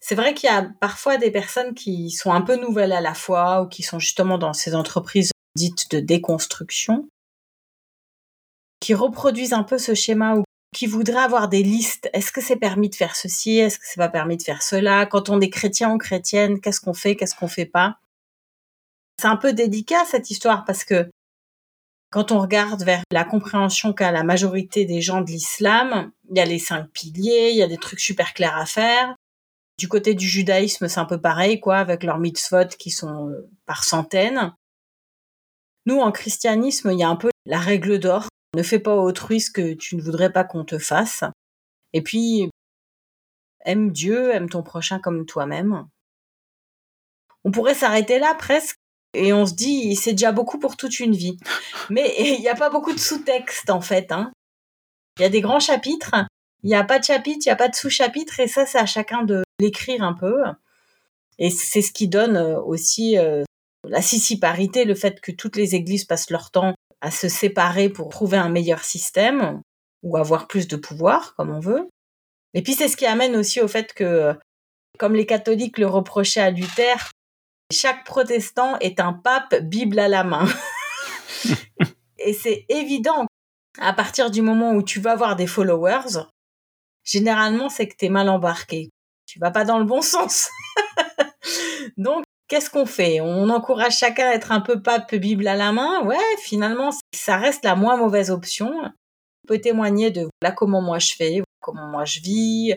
C'est 0.00 0.14
vrai 0.14 0.34
qu'il 0.34 0.48
y 0.48 0.52
a 0.52 0.70
parfois 0.80 1.16
des 1.16 1.30
personnes 1.30 1.74
qui 1.74 2.10
sont 2.10 2.32
un 2.32 2.42
peu 2.42 2.56
nouvelles 2.56 2.92
à 2.92 3.00
la 3.00 3.14
fois 3.14 3.62
ou 3.62 3.68
qui 3.68 3.82
sont 3.82 3.98
justement 3.98 4.38
dans 4.38 4.52
ces 4.52 4.74
entreprises 4.74 5.30
dites 5.54 5.90
de 5.90 6.00
déconstruction 6.00 7.08
qui 8.82 8.94
reproduisent 8.94 9.52
un 9.52 9.62
peu 9.62 9.78
ce 9.78 9.94
schéma 9.94 10.34
ou 10.34 10.42
qui 10.74 10.86
voudraient 10.86 11.22
avoir 11.22 11.48
des 11.48 11.62
listes. 11.62 12.10
Est-ce 12.12 12.32
que 12.32 12.40
c'est 12.40 12.56
permis 12.56 12.90
de 12.90 12.96
faire 12.96 13.14
ceci? 13.14 13.58
Est-ce 13.58 13.78
que 13.78 13.84
c'est 13.86 14.00
pas 14.00 14.08
permis 14.08 14.36
de 14.36 14.42
faire 14.42 14.62
cela? 14.62 15.06
Quand 15.06 15.28
on 15.28 15.40
est 15.40 15.50
chrétien 15.50 15.94
ou 15.94 15.98
chrétienne, 15.98 16.60
qu'est-ce 16.60 16.80
qu'on 16.80 16.92
fait? 16.92 17.14
Qu'est-ce 17.14 17.36
qu'on 17.36 17.46
fait 17.46 17.66
pas? 17.66 17.98
C'est 19.20 19.28
un 19.28 19.36
peu 19.36 19.52
délicat 19.52 20.04
cette 20.04 20.30
histoire 20.30 20.64
parce 20.64 20.84
que 20.84 21.08
quand 22.10 22.32
on 22.32 22.40
regarde 22.40 22.82
vers 22.82 23.02
la 23.12 23.24
compréhension 23.24 23.92
qu'a 23.92 24.10
la 24.10 24.24
majorité 24.24 24.84
des 24.84 25.00
gens 25.00 25.20
de 25.20 25.30
l'islam, 25.30 26.10
il 26.28 26.36
y 26.36 26.40
a 26.40 26.44
les 26.44 26.58
cinq 26.58 26.88
piliers, 26.90 27.50
il 27.50 27.56
y 27.56 27.62
a 27.62 27.68
des 27.68 27.78
trucs 27.78 28.00
super 28.00 28.34
clairs 28.34 28.56
à 28.56 28.66
faire. 28.66 29.14
Du 29.78 29.86
côté 29.86 30.14
du 30.14 30.26
judaïsme, 30.26 30.88
c'est 30.88 31.00
un 31.00 31.04
peu 31.04 31.20
pareil, 31.20 31.60
quoi, 31.60 31.76
avec 31.78 32.02
leurs 32.02 32.18
mitzvot 32.18 32.68
qui 32.78 32.90
sont 32.90 33.28
euh, 33.28 33.48
par 33.64 33.84
centaines. 33.84 34.52
Nous, 35.86 35.98
en 35.98 36.10
christianisme, 36.10 36.90
il 36.90 36.98
y 36.98 37.04
a 37.04 37.08
un 37.08 37.16
peu 37.16 37.30
la 37.46 37.58
règle 37.58 37.98
d'or 37.98 38.28
ne 38.54 38.62
fais 38.62 38.78
pas 38.78 38.94
autrui 38.94 39.40
ce 39.40 39.50
que 39.50 39.74
tu 39.74 39.96
ne 39.96 40.02
voudrais 40.02 40.32
pas 40.32 40.44
qu'on 40.44 40.64
te 40.64 40.78
fasse. 40.78 41.24
Et 41.92 42.02
puis, 42.02 42.50
aime 43.64 43.90
Dieu, 43.90 44.30
aime 44.32 44.48
ton 44.48 44.62
prochain 44.62 44.98
comme 44.98 45.26
toi-même. 45.26 45.86
On 47.44 47.50
pourrait 47.50 47.74
s'arrêter 47.74 48.18
là 48.18 48.34
presque 48.34 48.76
et 49.14 49.32
on 49.32 49.46
se 49.46 49.54
dit, 49.54 49.94
c'est 49.96 50.12
déjà 50.12 50.32
beaucoup 50.32 50.58
pour 50.58 50.76
toute 50.76 51.00
une 51.00 51.14
vie. 51.14 51.36
Mais 51.90 52.14
il 52.18 52.40
n'y 52.40 52.48
a 52.48 52.54
pas 52.54 52.70
beaucoup 52.70 52.92
de 52.92 53.00
sous-texte 53.00 53.70
en 53.70 53.80
fait. 53.80 54.12
Hein. 54.12 54.32
Il 55.18 55.22
y 55.22 55.26
a 55.26 55.28
des 55.28 55.40
grands 55.40 55.60
chapitres, 55.60 56.14
il 56.62 56.68
n'y 56.68 56.74
a 56.74 56.84
pas 56.84 56.98
de 56.98 57.04
chapitre, 57.04 57.40
il 57.44 57.48
n'y 57.48 57.52
a 57.52 57.56
pas 57.56 57.68
de 57.68 57.74
sous-chapitre 57.74 58.40
et 58.40 58.48
ça, 58.48 58.66
c'est 58.66 58.78
à 58.78 58.86
chacun 58.86 59.24
de 59.24 59.42
l'écrire 59.60 60.02
un 60.02 60.14
peu. 60.14 60.42
Et 61.38 61.50
c'est 61.50 61.82
ce 61.82 61.92
qui 61.92 62.08
donne 62.08 62.36
euh, 62.36 62.60
aussi 62.60 63.18
euh, 63.18 63.44
la 63.84 64.00
sissiparité, 64.00 64.84
le 64.84 64.94
fait 64.94 65.20
que 65.20 65.32
toutes 65.32 65.56
les 65.56 65.74
églises 65.74 66.04
passent 66.04 66.30
leur 66.30 66.50
temps 66.50 66.74
à 67.02 67.10
se 67.10 67.28
séparer 67.28 67.88
pour 67.88 68.08
trouver 68.08 68.38
un 68.38 68.48
meilleur 68.48 68.84
système 68.84 69.60
ou 70.02 70.16
avoir 70.16 70.46
plus 70.46 70.68
de 70.68 70.76
pouvoir, 70.76 71.34
comme 71.34 71.50
on 71.50 71.60
veut. 71.60 71.88
Et 72.54 72.62
puis 72.62 72.74
c'est 72.74 72.88
ce 72.88 72.96
qui 72.96 73.06
amène 73.06 73.36
aussi 73.36 73.60
au 73.60 73.68
fait 73.68 73.92
que, 73.92 74.34
comme 74.98 75.14
les 75.14 75.26
catholiques 75.26 75.78
le 75.78 75.86
reprochaient 75.86 76.40
à 76.40 76.50
Luther, 76.50 77.10
chaque 77.72 78.04
protestant 78.04 78.78
est 78.78 79.00
un 79.00 79.12
pape 79.12 79.56
Bible 79.62 79.98
à 79.98 80.08
la 80.08 80.22
main. 80.22 80.46
Et 82.18 82.34
c'est 82.34 82.66
évident, 82.68 83.26
à 83.80 83.92
partir 83.92 84.30
du 84.30 84.42
moment 84.42 84.72
où 84.72 84.82
tu 84.82 85.00
vas 85.00 85.12
avoir 85.12 85.34
des 85.34 85.48
followers, 85.48 86.26
généralement, 87.04 87.68
c'est 87.68 87.88
que 87.88 87.96
tu 87.98 88.06
es 88.06 88.10
mal 88.10 88.28
embarqué. 88.28 88.90
Tu 89.26 89.40
vas 89.40 89.50
pas 89.50 89.64
dans 89.64 89.78
le 89.78 89.84
bon 89.84 90.02
sens. 90.02 90.50
Donc, 91.96 92.24
qu'est-ce 92.52 92.68
qu'on 92.68 92.84
fait? 92.84 93.22
On 93.22 93.48
encourage 93.48 93.96
chacun 93.96 94.28
à 94.28 94.34
être 94.34 94.52
un 94.52 94.60
peu 94.60 94.82
pape 94.82 95.14
Bible 95.14 95.48
à 95.48 95.56
la 95.56 95.72
main? 95.72 96.04
Ouais, 96.04 96.18
finalement, 96.38 96.90
ça 97.14 97.38
reste 97.38 97.64
la 97.64 97.76
moins 97.76 97.96
mauvaise 97.96 98.30
option. 98.30 98.70
On 98.84 99.48
peut 99.48 99.58
témoigner 99.58 100.10
de 100.10 100.28
là 100.42 100.52
comment 100.52 100.82
moi 100.82 100.98
je 100.98 101.14
fais, 101.14 101.42
comment 101.62 101.86
moi 101.86 102.04
je 102.04 102.20
vis. 102.20 102.74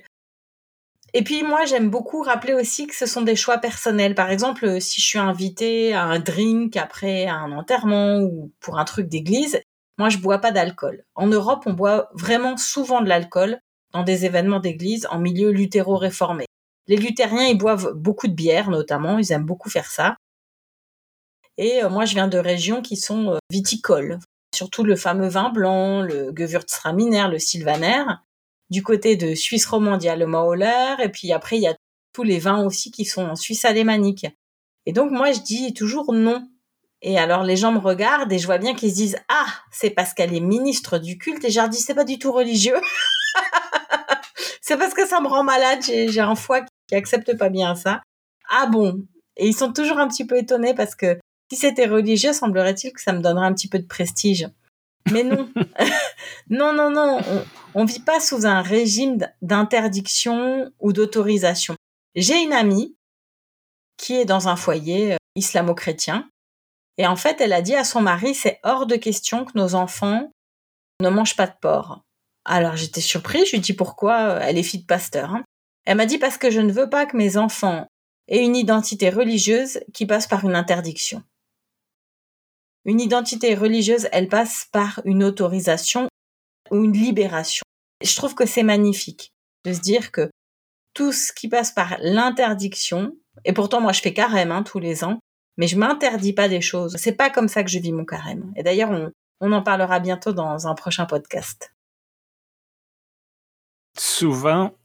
Et 1.13 1.23
puis 1.25 1.43
moi, 1.43 1.65
j'aime 1.65 1.89
beaucoup 1.89 2.21
rappeler 2.21 2.53
aussi 2.53 2.87
que 2.87 2.95
ce 2.95 3.05
sont 3.05 3.21
des 3.21 3.35
choix 3.35 3.57
personnels. 3.57 4.15
Par 4.15 4.31
exemple, 4.31 4.79
si 4.79 5.01
je 5.01 5.05
suis 5.05 5.19
invitée 5.19 5.93
à 5.93 6.03
un 6.03 6.19
drink 6.19 6.77
après 6.77 7.27
un 7.27 7.51
enterrement 7.51 8.21
ou 8.21 8.53
pour 8.61 8.79
un 8.79 8.85
truc 8.85 9.09
d'église, 9.09 9.59
moi, 9.97 10.07
je 10.07 10.19
bois 10.19 10.39
pas 10.39 10.53
d'alcool. 10.53 11.03
En 11.15 11.27
Europe, 11.27 11.63
on 11.65 11.73
boit 11.73 12.07
vraiment 12.13 12.55
souvent 12.55 13.01
de 13.01 13.09
l'alcool 13.09 13.59
dans 13.91 14.03
des 14.03 14.23
événements 14.23 14.61
d'église 14.61 15.05
en 15.11 15.19
milieu 15.19 15.51
luthéro-réformé. 15.51 16.45
Les 16.87 16.97
luthériens, 16.97 17.47
ils 17.47 17.57
boivent 17.57 17.93
beaucoup 17.93 18.27
de 18.27 18.33
bière, 18.33 18.69
notamment. 18.69 19.17
Ils 19.17 19.31
aiment 19.31 19.45
beaucoup 19.45 19.69
faire 19.69 19.89
ça. 19.89 20.15
Et 21.57 21.83
euh, 21.83 21.89
moi, 21.89 22.05
je 22.05 22.13
viens 22.13 22.27
de 22.27 22.37
régions 22.37 22.81
qui 22.81 22.97
sont 22.97 23.33
euh, 23.33 23.37
viticoles. 23.49 24.19
Surtout 24.53 24.83
le 24.83 24.95
fameux 24.95 25.27
vin 25.27 25.49
blanc, 25.49 26.01
le 26.01 26.31
Gewürztraminer, 26.35 27.27
le 27.29 27.39
Sylvaner. 27.39 28.03
Du 28.69 28.83
côté 28.83 29.15
de 29.15 29.35
Suisse 29.35 29.65
romande, 29.65 30.03
il 30.03 30.07
y 30.07 30.09
a 30.09 30.15
le 30.15 30.27
Mauler. 30.27 30.95
Et 31.01 31.09
puis 31.09 31.31
après, 31.31 31.57
il 31.57 31.63
y 31.63 31.67
a 31.67 31.75
tous 32.13 32.23
les 32.23 32.39
vins 32.39 32.63
aussi 32.65 32.91
qui 32.91 33.05
sont 33.05 33.25
en 33.25 33.35
Suisse 33.35 33.65
alémanique. 33.65 34.27
Et 34.85 34.93
donc, 34.93 35.11
moi, 35.11 35.31
je 35.31 35.39
dis 35.39 35.73
toujours 35.73 36.13
non. 36.13 36.47
Et 37.01 37.19
alors, 37.19 37.43
les 37.43 37.57
gens 37.57 37.71
me 37.71 37.79
regardent 37.79 38.31
et 38.31 38.39
je 38.39 38.45
vois 38.45 38.57
bien 38.57 38.73
qu'ils 38.73 38.91
se 38.91 38.95
disent, 38.95 39.17
ah, 39.29 39.47
c'est 39.71 39.89
parce 39.89 40.13
qu'elle 40.13 40.33
est 40.33 40.39
ministre 40.39 40.97
du 40.97 41.17
culte. 41.17 41.43
Et 41.43 41.51
je 41.51 41.59
leur 41.59 41.69
dis, 41.69 41.79
c'est 41.79 41.93
pas 41.93 42.03
du 42.03 42.17
tout 42.17 42.31
religieux. 42.31 42.79
c'est 44.61 44.77
parce 44.77 44.93
que 44.93 45.05
ça 45.05 45.21
me 45.21 45.27
rend 45.27 45.43
malade. 45.43 45.81
J'ai 45.83 46.19
un 46.19 46.35
foie 46.35 46.61
qui 46.87 46.95
accepte 46.95 47.37
pas 47.37 47.49
bien 47.49 47.75
ça. 47.75 48.01
Ah 48.49 48.67
bon? 48.67 49.05
Et 49.37 49.47
ils 49.47 49.55
sont 49.55 49.73
toujours 49.73 49.97
un 49.97 50.07
petit 50.07 50.25
peu 50.25 50.37
étonnés 50.37 50.73
parce 50.73 50.95
que 50.95 51.19
si 51.51 51.57
c'était 51.57 51.85
religieux, 51.85 52.33
semblerait-il 52.33 52.93
que 52.93 53.01
ça 53.01 53.13
me 53.13 53.21
donnerait 53.21 53.47
un 53.47 53.53
petit 53.53 53.67
peu 53.67 53.79
de 53.79 53.87
prestige. 53.87 54.47
Mais 55.11 55.23
non, 55.23 55.49
non, 56.49 56.73
non, 56.73 56.89
non, 56.89 57.19
on, 57.75 57.83
ne 57.83 57.87
vit 57.87 57.99
pas 57.99 58.19
sous 58.19 58.45
un 58.45 58.61
régime 58.61 59.17
d'interdiction 59.41 60.71
ou 60.79 60.93
d'autorisation. 60.93 61.75
J'ai 62.15 62.41
une 62.41 62.53
amie 62.53 62.95
qui 63.97 64.13
est 64.15 64.25
dans 64.25 64.47
un 64.47 64.55
foyer 64.55 65.13
euh, 65.13 65.17
islamo-chrétien 65.35 66.27
et 66.97 67.07
en 67.07 67.15
fait, 67.15 67.41
elle 67.41 67.53
a 67.53 67.61
dit 67.61 67.75
à 67.75 67.83
son 67.83 68.01
mari, 68.01 68.33
c'est 68.33 68.59
hors 68.63 68.85
de 68.85 68.95
question 68.95 69.45
que 69.45 69.57
nos 69.57 69.75
enfants 69.75 70.31
ne 71.01 71.09
mangent 71.09 71.35
pas 71.35 71.47
de 71.47 71.55
porc. 71.59 72.01
Alors 72.45 72.75
j'étais 72.75 73.01
surprise, 73.01 73.47
je 73.47 73.51
lui 73.51 73.59
dis 73.59 73.73
pourquoi, 73.73 74.39
elle 74.41 74.57
est 74.57 74.63
fille 74.63 74.81
de 74.81 74.85
pasteur. 74.85 75.33
Hein. 75.33 75.43
Elle 75.85 75.97
m'a 75.97 76.05
dit 76.05 76.17
parce 76.17 76.37
que 76.37 76.49
je 76.49 76.59
ne 76.59 76.71
veux 76.71 76.89
pas 76.89 77.05
que 77.05 77.15
mes 77.15 77.37
enfants 77.37 77.87
aient 78.27 78.43
une 78.43 78.55
identité 78.55 79.09
religieuse 79.09 79.79
qui 79.93 80.05
passe 80.05 80.27
par 80.27 80.43
une 80.43 80.55
interdiction. 80.55 81.23
Une 82.85 82.99
identité 82.99 83.55
religieuse, 83.55 84.07
elle 84.11 84.27
passe 84.27 84.67
par 84.71 85.01
une 85.05 85.23
autorisation 85.23 86.07
ou 86.71 86.83
une 86.83 86.93
libération. 86.93 87.63
Je 88.01 88.15
trouve 88.15 88.35
que 88.35 88.45
c'est 88.45 88.63
magnifique 88.63 89.31
de 89.63 89.73
se 89.73 89.79
dire 89.79 90.11
que 90.11 90.29
tout 90.93 91.11
ce 91.11 91.31
qui 91.31 91.47
passe 91.47 91.71
par 91.71 91.97
l'interdiction, 91.99 93.15
et 93.43 93.53
pourtant 93.53 93.81
moi 93.81 93.91
je 93.91 94.01
fais 94.01 94.13
carême 94.13 94.51
hein, 94.51 94.63
tous 94.63 94.79
les 94.79 95.03
ans, 95.03 95.19
mais 95.57 95.67
je 95.67 95.77
m'interdis 95.77 96.33
pas 96.33 96.49
des 96.49 96.61
choses. 96.61 96.95
C'est 96.97 97.15
pas 97.15 97.29
comme 97.29 97.47
ça 97.47 97.63
que 97.63 97.69
je 97.69 97.79
vis 97.79 97.91
mon 97.91 98.05
carême. 98.05 98.51
Et 98.55 98.63
d'ailleurs, 98.63 98.91
on, 98.91 99.11
on 99.41 99.51
en 99.51 99.63
parlera 99.63 99.99
bientôt 99.99 100.33
dans 100.33 100.67
un 100.67 100.75
prochain 100.75 101.05
podcast. 101.05 101.73
Souvent, 103.97 104.75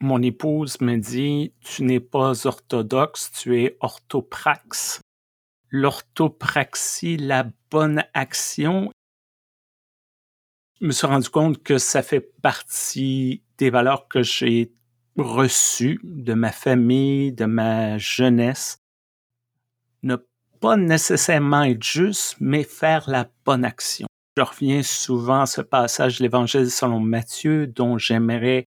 mon 0.00 0.22
épouse 0.22 0.80
me 0.80 0.96
dit, 0.96 1.52
tu 1.60 1.84
n'es 1.84 2.00
pas 2.00 2.46
orthodoxe, 2.46 3.30
tu 3.32 3.62
es 3.62 3.76
orthopraxe. 3.80 5.00
L'orthopraxie, 5.68 7.16
la 7.16 7.46
bonne 7.70 8.02
action, 8.14 8.90
je 10.80 10.86
me 10.86 10.92
suis 10.92 11.06
rendu 11.06 11.28
compte 11.28 11.62
que 11.62 11.76
ça 11.76 12.02
fait 12.02 12.20
partie 12.40 13.42
des 13.58 13.68
valeurs 13.68 14.08
que 14.08 14.22
j'ai 14.22 14.72
reçues 15.16 16.00
de 16.02 16.32
ma 16.32 16.52
famille, 16.52 17.32
de 17.32 17.44
ma 17.44 17.98
jeunesse. 17.98 18.78
Ne 20.02 20.16
pas 20.60 20.76
nécessairement 20.76 21.64
être 21.64 21.82
juste, 21.82 22.36
mais 22.40 22.64
faire 22.64 23.10
la 23.10 23.30
bonne 23.44 23.66
action. 23.66 24.06
Je 24.38 24.42
reviens 24.42 24.82
souvent 24.82 25.42
à 25.42 25.46
ce 25.46 25.60
passage 25.60 26.18
de 26.18 26.22
l'Évangile 26.22 26.70
selon 26.70 26.98
Matthieu 26.98 27.66
dont 27.66 27.98
j'aimerais 27.98 28.64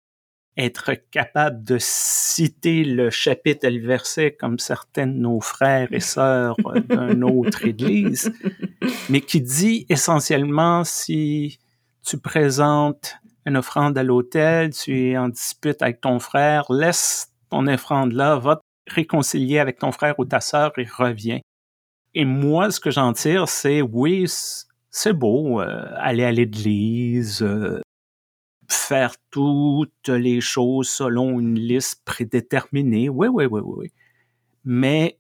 être 0.57 0.93
capable 1.11 1.63
de 1.63 1.77
citer 1.79 2.85
le 2.85 3.11
chapitre 3.11 3.67
et 3.67 3.71
le 3.71 3.87
verset 3.87 4.33
comme 4.33 4.59
certains 4.59 5.07
de 5.07 5.13
nos 5.13 5.41
frères 5.41 5.93
et 5.93 6.01
sœurs 6.01 6.57
d'une 6.89 7.25
autre 7.39 7.65
église, 7.65 8.33
mais 9.09 9.21
qui 9.21 9.41
dit 9.41 9.87
essentiellement 9.89 10.85
si 10.85 11.59
tu 12.05 12.19
présentes 12.19 13.17
une 13.47 13.57
offrande 13.57 13.97
à 13.97 14.03
l'autel, 14.03 14.71
tu 14.71 15.11
es 15.11 15.17
en 15.17 15.29
dispute 15.29 15.83
avec 15.83 16.01
ton 16.01 16.19
frère, 16.19 16.71
laisse 16.71 17.33
ton 17.49 17.67
offrande 17.67 18.13
là, 18.13 18.37
va 18.37 18.57
te 18.57 18.95
réconcilier 18.95 19.59
avec 19.59 19.79
ton 19.79 19.93
frère 19.93 20.19
ou 20.19 20.25
ta 20.25 20.41
sœur 20.41 20.73
et 20.79 20.85
reviens. 20.85 21.41
Et 22.15 22.25
moi, 22.25 22.71
ce 22.71 22.81
que 22.81 22.91
j'en 22.91 23.13
tire, 23.13 23.49
c'est 23.49 23.83
oui, 23.83 24.27
c'est 24.91 25.13
beau, 25.13 25.61
euh, 25.61 25.85
aller 25.97 26.25
à 26.25 26.33
l'église, 26.33 27.43
euh, 27.43 27.81
faire 28.73 29.15
toutes 29.31 30.09
les 30.09 30.41
choses 30.41 30.89
selon 30.89 31.39
une 31.41 31.59
liste 31.59 32.03
prédéterminée. 32.05 33.09
Oui, 33.09 33.29
oui, 33.29 33.47
oui, 33.47 33.61
oui, 33.63 33.75
oui. 33.79 33.93
Mais 34.65 35.19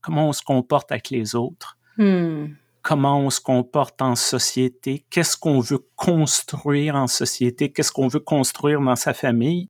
comment 0.00 0.28
on 0.28 0.32
se 0.32 0.42
comporte 0.42 0.92
avec 0.92 1.10
les 1.10 1.34
autres? 1.34 1.78
Hmm. 1.96 2.46
Comment 2.82 3.18
on 3.20 3.30
se 3.30 3.40
comporte 3.40 4.00
en 4.00 4.14
société? 4.14 5.04
Qu'est-ce 5.10 5.36
qu'on 5.36 5.60
veut 5.60 5.84
construire 5.96 6.94
en 6.94 7.08
société? 7.08 7.72
Qu'est-ce 7.72 7.90
qu'on 7.90 8.08
veut 8.08 8.20
construire 8.20 8.80
dans 8.80 8.96
sa 8.96 9.12
famille? 9.12 9.68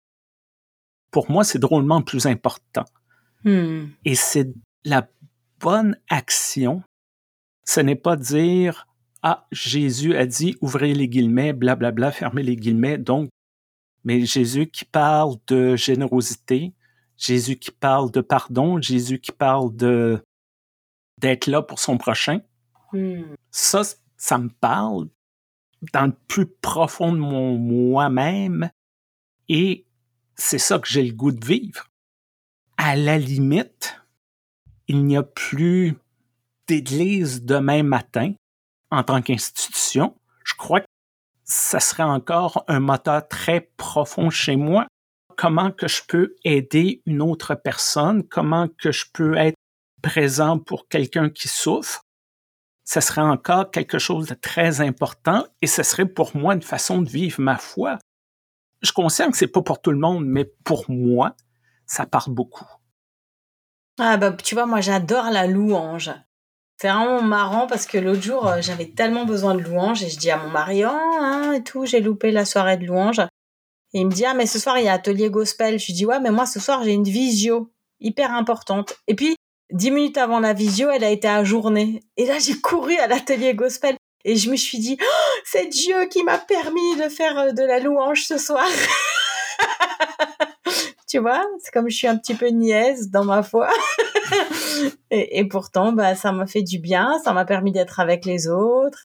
Pour 1.10 1.30
moi, 1.30 1.44
c'est 1.44 1.58
drôlement 1.58 2.02
plus 2.02 2.26
important. 2.26 2.84
Hmm. 3.44 3.86
Et 4.04 4.14
c'est 4.14 4.52
la 4.84 5.08
bonne 5.60 5.96
action. 6.10 6.82
Ce 7.64 7.80
n'est 7.80 7.96
pas 7.96 8.16
dire 8.16 8.86
ah, 9.22 9.46
Jésus 9.50 10.14
a 10.16 10.26
dit 10.26 10.56
ouvrez 10.60 10.94
les 10.94 11.08
guillemets, 11.08 11.52
blablabla, 11.52 11.90
bla, 11.90 12.10
bla, 12.10 12.12
fermez 12.12 12.42
les 12.42 12.56
guillemets. 12.56 12.98
Donc, 12.98 13.28
mais 14.04 14.24
Jésus 14.24 14.68
qui 14.68 14.84
parle 14.84 15.34
de 15.48 15.74
générosité, 15.76 16.72
Jésus 17.16 17.56
qui 17.56 17.70
parle 17.70 18.10
de 18.10 18.20
pardon, 18.20 18.80
Jésus 18.80 19.18
qui 19.18 19.32
parle 19.32 19.74
de 19.74 20.22
d'être 21.18 21.46
là 21.46 21.62
pour 21.62 21.78
son 21.80 21.98
prochain. 21.98 22.40
Hmm. 22.92 23.22
Ça, 23.50 23.82
ça 24.16 24.38
me 24.38 24.48
parle 24.48 25.08
dans 25.92 26.06
le 26.06 26.14
plus 26.28 26.46
profond 26.46 27.12
de 27.12 27.18
mon 27.18 27.56
moi-même 27.56 28.70
et 29.48 29.86
c'est 30.36 30.58
ça 30.58 30.78
que 30.78 30.88
j'ai 30.88 31.02
le 31.02 31.12
goût 31.12 31.32
de 31.32 31.44
vivre. 31.44 31.90
À 32.76 32.96
la 32.96 33.18
limite, 33.18 34.00
il 34.88 35.04
n'y 35.04 35.16
a 35.16 35.22
plus 35.22 35.96
d'église 36.66 37.44
demain 37.44 37.82
matin 37.82 38.34
en 38.90 39.02
tant 39.02 39.22
qu'institution, 39.22 40.16
je 40.44 40.54
crois 40.54 40.80
que 40.80 40.86
ça 41.44 41.80
serait 41.80 42.02
encore 42.02 42.64
un 42.68 42.80
moteur 42.80 43.26
très 43.28 43.60
profond 43.76 44.30
chez 44.30 44.56
moi. 44.56 44.86
Comment 45.36 45.70
que 45.70 45.86
je 45.86 46.02
peux 46.06 46.34
aider 46.44 47.02
une 47.06 47.22
autre 47.22 47.54
personne? 47.54 48.26
Comment 48.26 48.68
que 48.68 48.90
je 48.90 49.04
peux 49.12 49.36
être 49.36 49.56
présent 50.02 50.58
pour 50.58 50.88
quelqu'un 50.88 51.30
qui 51.30 51.48
souffre? 51.48 52.00
Ça 52.84 53.00
serait 53.00 53.20
encore 53.20 53.70
quelque 53.70 53.98
chose 53.98 54.28
de 54.28 54.34
très 54.34 54.80
important 54.80 55.44
et 55.60 55.66
ce 55.66 55.82
serait 55.82 56.06
pour 56.06 56.36
moi 56.36 56.54
une 56.54 56.62
façon 56.62 57.02
de 57.02 57.08
vivre 57.08 57.40
ma 57.40 57.58
foi. 57.58 57.98
Je 58.82 58.92
conscient 58.92 59.30
que 59.30 59.36
c'est 59.36 59.48
pas 59.48 59.62
pour 59.62 59.80
tout 59.80 59.90
le 59.90 59.98
monde, 59.98 60.24
mais 60.24 60.44
pour 60.44 60.88
moi, 60.88 61.34
ça 61.86 62.06
parle 62.06 62.32
beaucoup. 62.32 62.66
Ah 63.98 64.16
bah 64.16 64.32
tu 64.32 64.54
vois, 64.54 64.66
moi 64.66 64.80
j'adore 64.80 65.30
la 65.30 65.46
louange. 65.46 66.12
C'est 66.78 66.88
vraiment 66.88 67.22
marrant 67.22 67.66
parce 67.66 67.86
que 67.86 67.96
l'autre 67.96 68.22
jour, 68.22 68.46
euh, 68.46 68.58
j'avais 68.60 68.86
tellement 68.86 69.24
besoin 69.24 69.54
de 69.54 69.62
louanges 69.62 70.02
et 70.02 70.10
je 70.10 70.18
dis 70.18 70.30
à 70.30 70.36
mon 70.36 70.50
mari, 70.50 70.84
oh, 70.84 70.88
hein, 70.90 71.52
et 71.52 71.62
tout, 71.62 71.86
j'ai 71.86 72.00
loupé 72.00 72.30
la 72.30 72.44
soirée 72.44 72.76
de 72.76 72.84
louanges. 72.84 73.20
Et 73.94 74.00
il 74.00 74.06
me 74.06 74.12
dit, 74.12 74.26
ah, 74.26 74.34
mais 74.34 74.46
ce 74.46 74.58
soir, 74.58 74.78
il 74.78 74.84
y 74.84 74.88
a 74.88 74.92
atelier 74.92 75.30
gospel. 75.30 75.78
Je 75.78 75.92
dis, 75.92 76.04
ouais, 76.04 76.20
mais 76.20 76.30
moi, 76.30 76.44
ce 76.44 76.60
soir, 76.60 76.84
j'ai 76.84 76.92
une 76.92 77.04
visio 77.04 77.72
hyper 78.00 78.32
importante. 78.34 78.96
Et 79.06 79.14
puis, 79.14 79.36
dix 79.72 79.90
minutes 79.90 80.18
avant 80.18 80.38
la 80.38 80.52
visio, 80.52 80.90
elle 80.90 81.04
a 81.04 81.10
été 81.10 81.28
ajournée. 81.28 82.02
Et 82.18 82.26
là, 82.26 82.38
j'ai 82.38 82.60
couru 82.60 82.94
à 82.96 83.06
l'atelier 83.06 83.54
gospel. 83.54 83.96
Et 84.26 84.36
je 84.36 84.50
me 84.50 84.56
suis 84.56 84.78
dit, 84.78 84.98
oh, 85.00 85.40
c'est 85.44 85.68
Dieu 85.68 86.06
qui 86.10 86.24
m'a 86.24 86.36
permis 86.36 86.96
de 86.96 87.08
faire 87.08 87.38
euh, 87.38 87.52
de 87.52 87.62
la 87.62 87.78
louange 87.78 88.24
ce 88.24 88.36
soir. 88.36 88.66
tu 91.06 91.18
vois. 91.18 91.44
C'est 91.60 91.72
comme 91.72 91.88
je 91.88 91.96
suis 91.96 92.06
un 92.06 92.16
petit 92.16 92.34
peu 92.34 92.48
niaise 92.48 93.10
dans 93.10 93.24
ma 93.24 93.42
foi. 93.42 93.68
et, 95.10 95.46
pourtant, 95.46 95.92
bah, 95.92 96.14
ça 96.14 96.32
m'a 96.32 96.46
fait 96.46 96.62
du 96.62 96.78
bien, 96.78 97.18
ça 97.24 97.32
m'a 97.32 97.44
permis 97.44 97.72
d'être 97.72 98.00
avec 98.00 98.24
les 98.24 98.48
autres. 98.48 99.04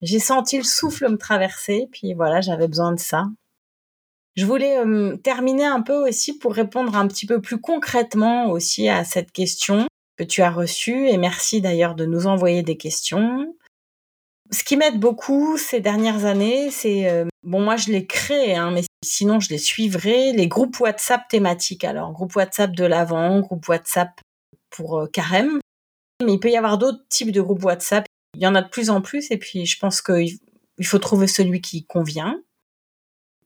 J'ai 0.00 0.18
senti 0.18 0.58
le 0.58 0.64
souffle 0.64 1.08
me 1.08 1.16
traverser, 1.16 1.88
puis 1.92 2.14
voilà, 2.14 2.40
j'avais 2.40 2.66
besoin 2.66 2.92
de 2.92 2.98
ça. 2.98 3.26
Je 4.34 4.46
voulais 4.46 4.78
euh, 4.78 5.16
terminer 5.16 5.66
un 5.66 5.82
peu 5.82 6.08
aussi 6.08 6.38
pour 6.38 6.54
répondre 6.54 6.96
un 6.96 7.06
petit 7.06 7.26
peu 7.26 7.40
plus 7.40 7.60
concrètement 7.60 8.50
aussi 8.50 8.88
à 8.88 9.04
cette 9.04 9.30
question 9.30 9.86
que 10.16 10.24
tu 10.24 10.42
as 10.42 10.50
reçue, 10.50 11.08
et 11.08 11.18
merci 11.18 11.60
d'ailleurs 11.60 11.94
de 11.94 12.06
nous 12.06 12.26
envoyer 12.26 12.62
des 12.62 12.76
questions. 12.76 13.54
Ce 14.50 14.64
qui 14.64 14.76
m'aide 14.76 14.98
beaucoup 14.98 15.56
ces 15.56 15.80
dernières 15.80 16.24
années, 16.24 16.70
c'est 16.70 17.08
euh, 17.08 17.26
bon 17.42 17.60
moi 17.60 17.76
je 17.76 17.90
les 17.90 18.06
crée, 18.06 18.54
hein, 18.54 18.70
mais 18.70 18.82
sinon 19.04 19.40
je 19.40 19.50
les 19.50 19.58
suivrai. 19.58 20.32
Les 20.32 20.48
groupes 20.48 20.78
WhatsApp 20.80 21.28
thématiques. 21.28 21.84
Alors 21.84 22.12
groupe 22.12 22.34
WhatsApp 22.36 22.72
de 22.72 22.84
l'avant, 22.84 23.40
groupe 23.40 23.68
WhatsApp 23.68 24.20
pour 24.70 25.00
euh, 25.00 25.06
carême. 25.06 25.60
Mais 26.24 26.34
il 26.34 26.40
peut 26.40 26.50
y 26.50 26.56
avoir 26.56 26.78
d'autres 26.78 27.04
types 27.08 27.32
de 27.32 27.40
groupes 27.40 27.64
WhatsApp. 27.64 28.06
Il 28.34 28.42
y 28.42 28.46
en 28.46 28.54
a 28.54 28.62
de 28.62 28.68
plus 28.68 28.90
en 28.90 29.00
plus 29.00 29.30
et 29.30 29.38
puis 29.38 29.66
je 29.66 29.78
pense 29.78 30.00
qu'il 30.00 30.38
faut 30.84 30.98
trouver 30.98 31.26
celui 31.26 31.60
qui 31.60 31.84
convient. 31.84 32.40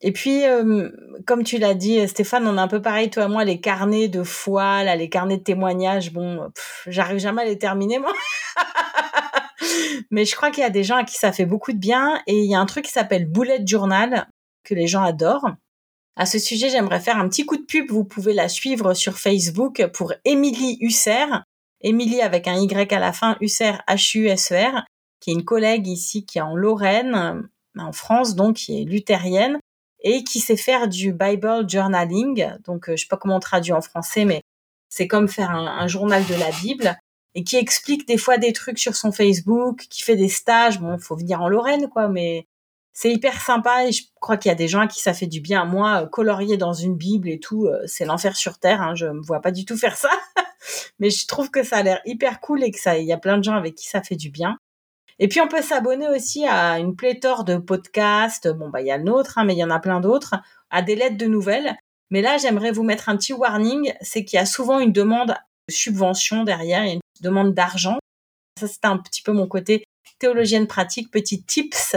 Et 0.02 0.12
puis, 0.12 0.44
euh, 0.44 0.90
comme 1.26 1.42
tu 1.42 1.56
l'as 1.56 1.74
dit, 1.74 2.06
Stéphane, 2.06 2.46
on 2.46 2.58
a 2.58 2.62
un 2.62 2.68
peu 2.68 2.82
pareil, 2.82 3.08
toi 3.08 3.24
et 3.24 3.28
moi, 3.28 3.44
les 3.44 3.60
carnets 3.60 4.08
de 4.08 4.22
foi, 4.22 4.84
là, 4.84 4.94
les 4.94 5.08
carnets 5.08 5.38
de 5.38 5.42
témoignages. 5.42 6.12
Bon, 6.12 6.50
j'arrive 6.86 7.18
jamais 7.18 7.42
à 7.42 7.44
les 7.46 7.58
terminer, 7.58 7.98
moi. 7.98 8.12
Mais 10.10 10.24
je 10.26 10.36
crois 10.36 10.50
qu'il 10.50 10.62
y 10.62 10.66
a 10.66 10.70
des 10.70 10.84
gens 10.84 10.96
à 10.96 11.04
qui 11.04 11.16
ça 11.16 11.32
fait 11.32 11.46
beaucoup 11.46 11.72
de 11.72 11.78
bien. 11.78 12.20
Et 12.26 12.38
il 12.38 12.50
y 12.50 12.54
a 12.54 12.60
un 12.60 12.66
truc 12.66 12.84
qui 12.84 12.92
s'appelle 12.92 13.24
Bullet 13.24 13.62
Journal, 13.66 14.28
que 14.66 14.74
les 14.74 14.86
gens 14.86 15.02
adorent. 15.02 15.50
À 16.16 16.26
ce 16.26 16.38
sujet, 16.38 16.68
j'aimerais 16.68 17.00
faire 17.00 17.18
un 17.18 17.28
petit 17.28 17.46
coup 17.46 17.56
de 17.56 17.64
pub. 17.64 17.90
Vous 17.90 18.04
pouvez 18.04 18.34
la 18.34 18.48
suivre 18.48 18.94
sur 18.94 19.18
Facebook 19.18 19.86
pour 19.92 20.12
Émilie 20.24 20.78
Husser. 20.80 21.26
Émilie 21.82 22.22
avec 22.22 22.48
un 22.48 22.56
Y 22.56 22.92
à 22.92 22.98
la 22.98 23.12
fin, 23.12 23.36
Husser, 23.40 23.72
H-U-S-E-R, 23.86 24.84
qui 25.20 25.30
est 25.30 25.34
une 25.34 25.44
collègue 25.44 25.86
ici 25.86 26.24
qui 26.24 26.38
est 26.38 26.42
en 26.42 26.56
Lorraine, 26.56 27.48
en 27.78 27.92
France, 27.92 28.34
donc, 28.34 28.56
qui 28.56 28.80
est 28.80 28.84
luthérienne 28.84 29.58
et 30.02 30.24
qui 30.24 30.40
sait 30.40 30.56
faire 30.56 30.88
du 30.88 31.12
Bible 31.12 31.68
journaling. 31.68 32.56
Donc, 32.64 32.88
euh, 32.88 32.96
je 32.96 33.02
sais 33.02 33.08
pas 33.08 33.16
comment 33.16 33.36
on 33.36 33.40
traduit 33.40 33.72
en 33.72 33.82
français, 33.82 34.24
mais 34.24 34.42
c'est 34.88 35.08
comme 35.08 35.28
faire 35.28 35.50
un, 35.50 35.86
journal 35.88 36.24
de 36.26 36.34
la 36.34 36.50
Bible 36.62 36.96
et 37.34 37.44
qui 37.44 37.56
explique 37.56 38.08
des 38.08 38.16
fois 38.16 38.38
des 38.38 38.52
trucs 38.52 38.78
sur 38.78 38.96
son 38.96 39.12
Facebook, 39.12 39.86
qui 39.90 40.02
fait 40.02 40.16
des 40.16 40.30
stages. 40.30 40.80
Bon, 40.80 40.98
faut 40.98 41.16
venir 41.16 41.42
en 41.42 41.48
Lorraine, 41.48 41.88
quoi, 41.88 42.08
mais 42.08 42.46
c'est 42.96 43.12
hyper 43.12 43.42
sympa 43.42 43.84
et 43.84 43.92
je 43.92 44.04
crois 44.20 44.38
qu'il 44.38 44.48
y 44.48 44.52
a 44.52 44.54
des 44.54 44.68
gens 44.68 44.80
à 44.80 44.86
qui 44.86 45.02
ça 45.02 45.12
fait 45.12 45.26
du 45.26 45.42
bien. 45.42 45.66
Moi, 45.66 46.04
euh, 46.04 46.06
colorier 46.06 46.56
dans 46.56 46.72
une 46.72 46.96
Bible 46.96 47.28
et 47.28 47.38
tout, 47.38 47.66
euh, 47.66 47.82
c'est 47.84 48.06
l'enfer 48.06 48.34
sur 48.34 48.58
terre. 48.58 48.80
Hein, 48.80 48.94
je 48.94 49.04
me 49.04 49.20
vois 49.20 49.42
pas 49.42 49.50
du 49.50 49.66
tout 49.66 49.76
faire 49.76 49.98
ça, 49.98 50.08
mais 50.98 51.10
je 51.10 51.26
trouve 51.26 51.50
que 51.50 51.62
ça 51.62 51.76
a 51.76 51.82
l'air 51.82 52.00
hyper 52.06 52.40
cool 52.40 52.64
et 52.64 52.70
que 52.70 52.80
ça, 52.80 52.96
il 52.96 53.04
y 53.04 53.12
a 53.12 53.18
plein 53.18 53.36
de 53.36 53.44
gens 53.44 53.54
avec 53.54 53.74
qui 53.74 53.86
ça 53.86 54.02
fait 54.02 54.16
du 54.16 54.30
bien. 54.30 54.56
Et 55.18 55.28
puis 55.28 55.42
on 55.42 55.46
peut 55.46 55.60
s'abonner 55.60 56.08
aussi 56.08 56.46
à 56.46 56.78
une 56.78 56.96
pléthore 56.96 57.44
de 57.44 57.58
podcasts. 57.58 58.48
Bon 58.48 58.70
bah 58.70 58.80
il 58.80 58.86
y 58.86 58.90
a 58.90 58.96
le 58.96 59.04
nôtre, 59.04 59.36
hein, 59.36 59.44
mais 59.44 59.52
il 59.52 59.58
y 59.58 59.64
en 59.64 59.70
a 59.70 59.78
plein 59.78 60.00
d'autres, 60.00 60.34
à 60.70 60.80
des 60.80 60.96
lettres 60.96 61.18
de 61.18 61.26
nouvelles. 61.26 61.76
Mais 62.10 62.22
là, 62.22 62.38
j'aimerais 62.38 62.70
vous 62.70 62.84
mettre 62.84 63.10
un 63.10 63.16
petit 63.18 63.34
warning, 63.34 63.92
c'est 64.00 64.24
qu'il 64.24 64.38
y 64.38 64.40
a 64.40 64.46
souvent 64.46 64.80
une 64.80 64.92
demande 64.92 65.36
de 65.68 65.74
subvention 65.74 66.44
derrière, 66.44 66.82
il 66.84 66.88
y 66.88 66.90
a 66.92 66.94
une 66.94 67.00
demande 67.20 67.52
d'argent. 67.52 67.98
Ça, 68.58 68.68
c'est 68.68 68.86
un 68.86 68.96
petit 68.96 69.20
peu 69.20 69.32
mon 69.32 69.46
côté 69.46 69.84
théologienne 70.18 70.66
pratique, 70.66 71.10
petit 71.10 71.42
tips 71.42 71.94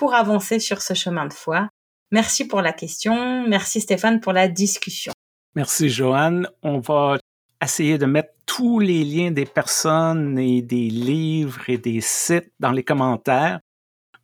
pour 0.00 0.14
avancer 0.14 0.60
sur 0.60 0.80
ce 0.80 0.94
chemin 0.94 1.26
de 1.26 1.32
foi. 1.34 1.68
Merci 2.10 2.46
pour 2.46 2.62
la 2.62 2.72
question. 2.72 3.46
Merci 3.46 3.82
Stéphane 3.82 4.20
pour 4.20 4.32
la 4.32 4.48
discussion. 4.48 5.12
Merci 5.54 5.90
Joanne. 5.90 6.48
On 6.62 6.78
va 6.78 7.18
essayer 7.62 7.98
de 7.98 8.06
mettre 8.06 8.30
tous 8.46 8.78
les 8.78 9.04
liens 9.04 9.30
des 9.30 9.44
personnes 9.44 10.38
et 10.38 10.62
des 10.62 10.88
livres 10.88 11.68
et 11.68 11.76
des 11.76 12.00
sites 12.00 12.50
dans 12.58 12.72
les 12.72 12.82
commentaires. 12.82 13.60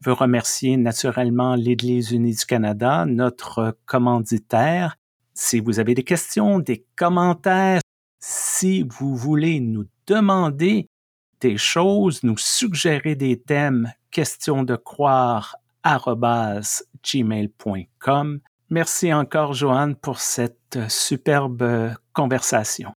Je 0.00 0.08
veux 0.08 0.14
remercier 0.14 0.78
naturellement 0.78 1.56
l'Église 1.56 2.10
unie 2.10 2.34
du 2.34 2.46
Canada, 2.46 3.04
notre 3.04 3.76
commanditaire. 3.84 4.96
Si 5.34 5.60
vous 5.60 5.78
avez 5.78 5.94
des 5.94 6.04
questions, 6.04 6.58
des 6.58 6.86
commentaires, 6.96 7.82
si 8.18 8.82
vous 8.82 9.14
voulez 9.14 9.60
nous 9.60 9.84
demander 10.06 10.88
des 11.42 11.58
choses, 11.58 12.22
nous 12.22 12.38
suggérer 12.38 13.14
des 13.14 13.38
thèmes, 13.38 13.92
questions 14.10 14.62
de 14.62 14.74
croire 14.74 15.56
gmail.com. 17.02 18.40
Merci 18.70 19.12
encore, 19.12 19.52
Joanne, 19.52 19.94
pour 19.94 20.18
cette 20.18 20.78
superbe 20.88 21.94
conversation. 22.12 22.92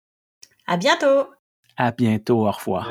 À 0.65 0.77
bientôt. 0.77 1.29
À 1.77 1.91
bientôt. 1.91 2.47
Au 2.47 2.51
revoir. 2.51 2.89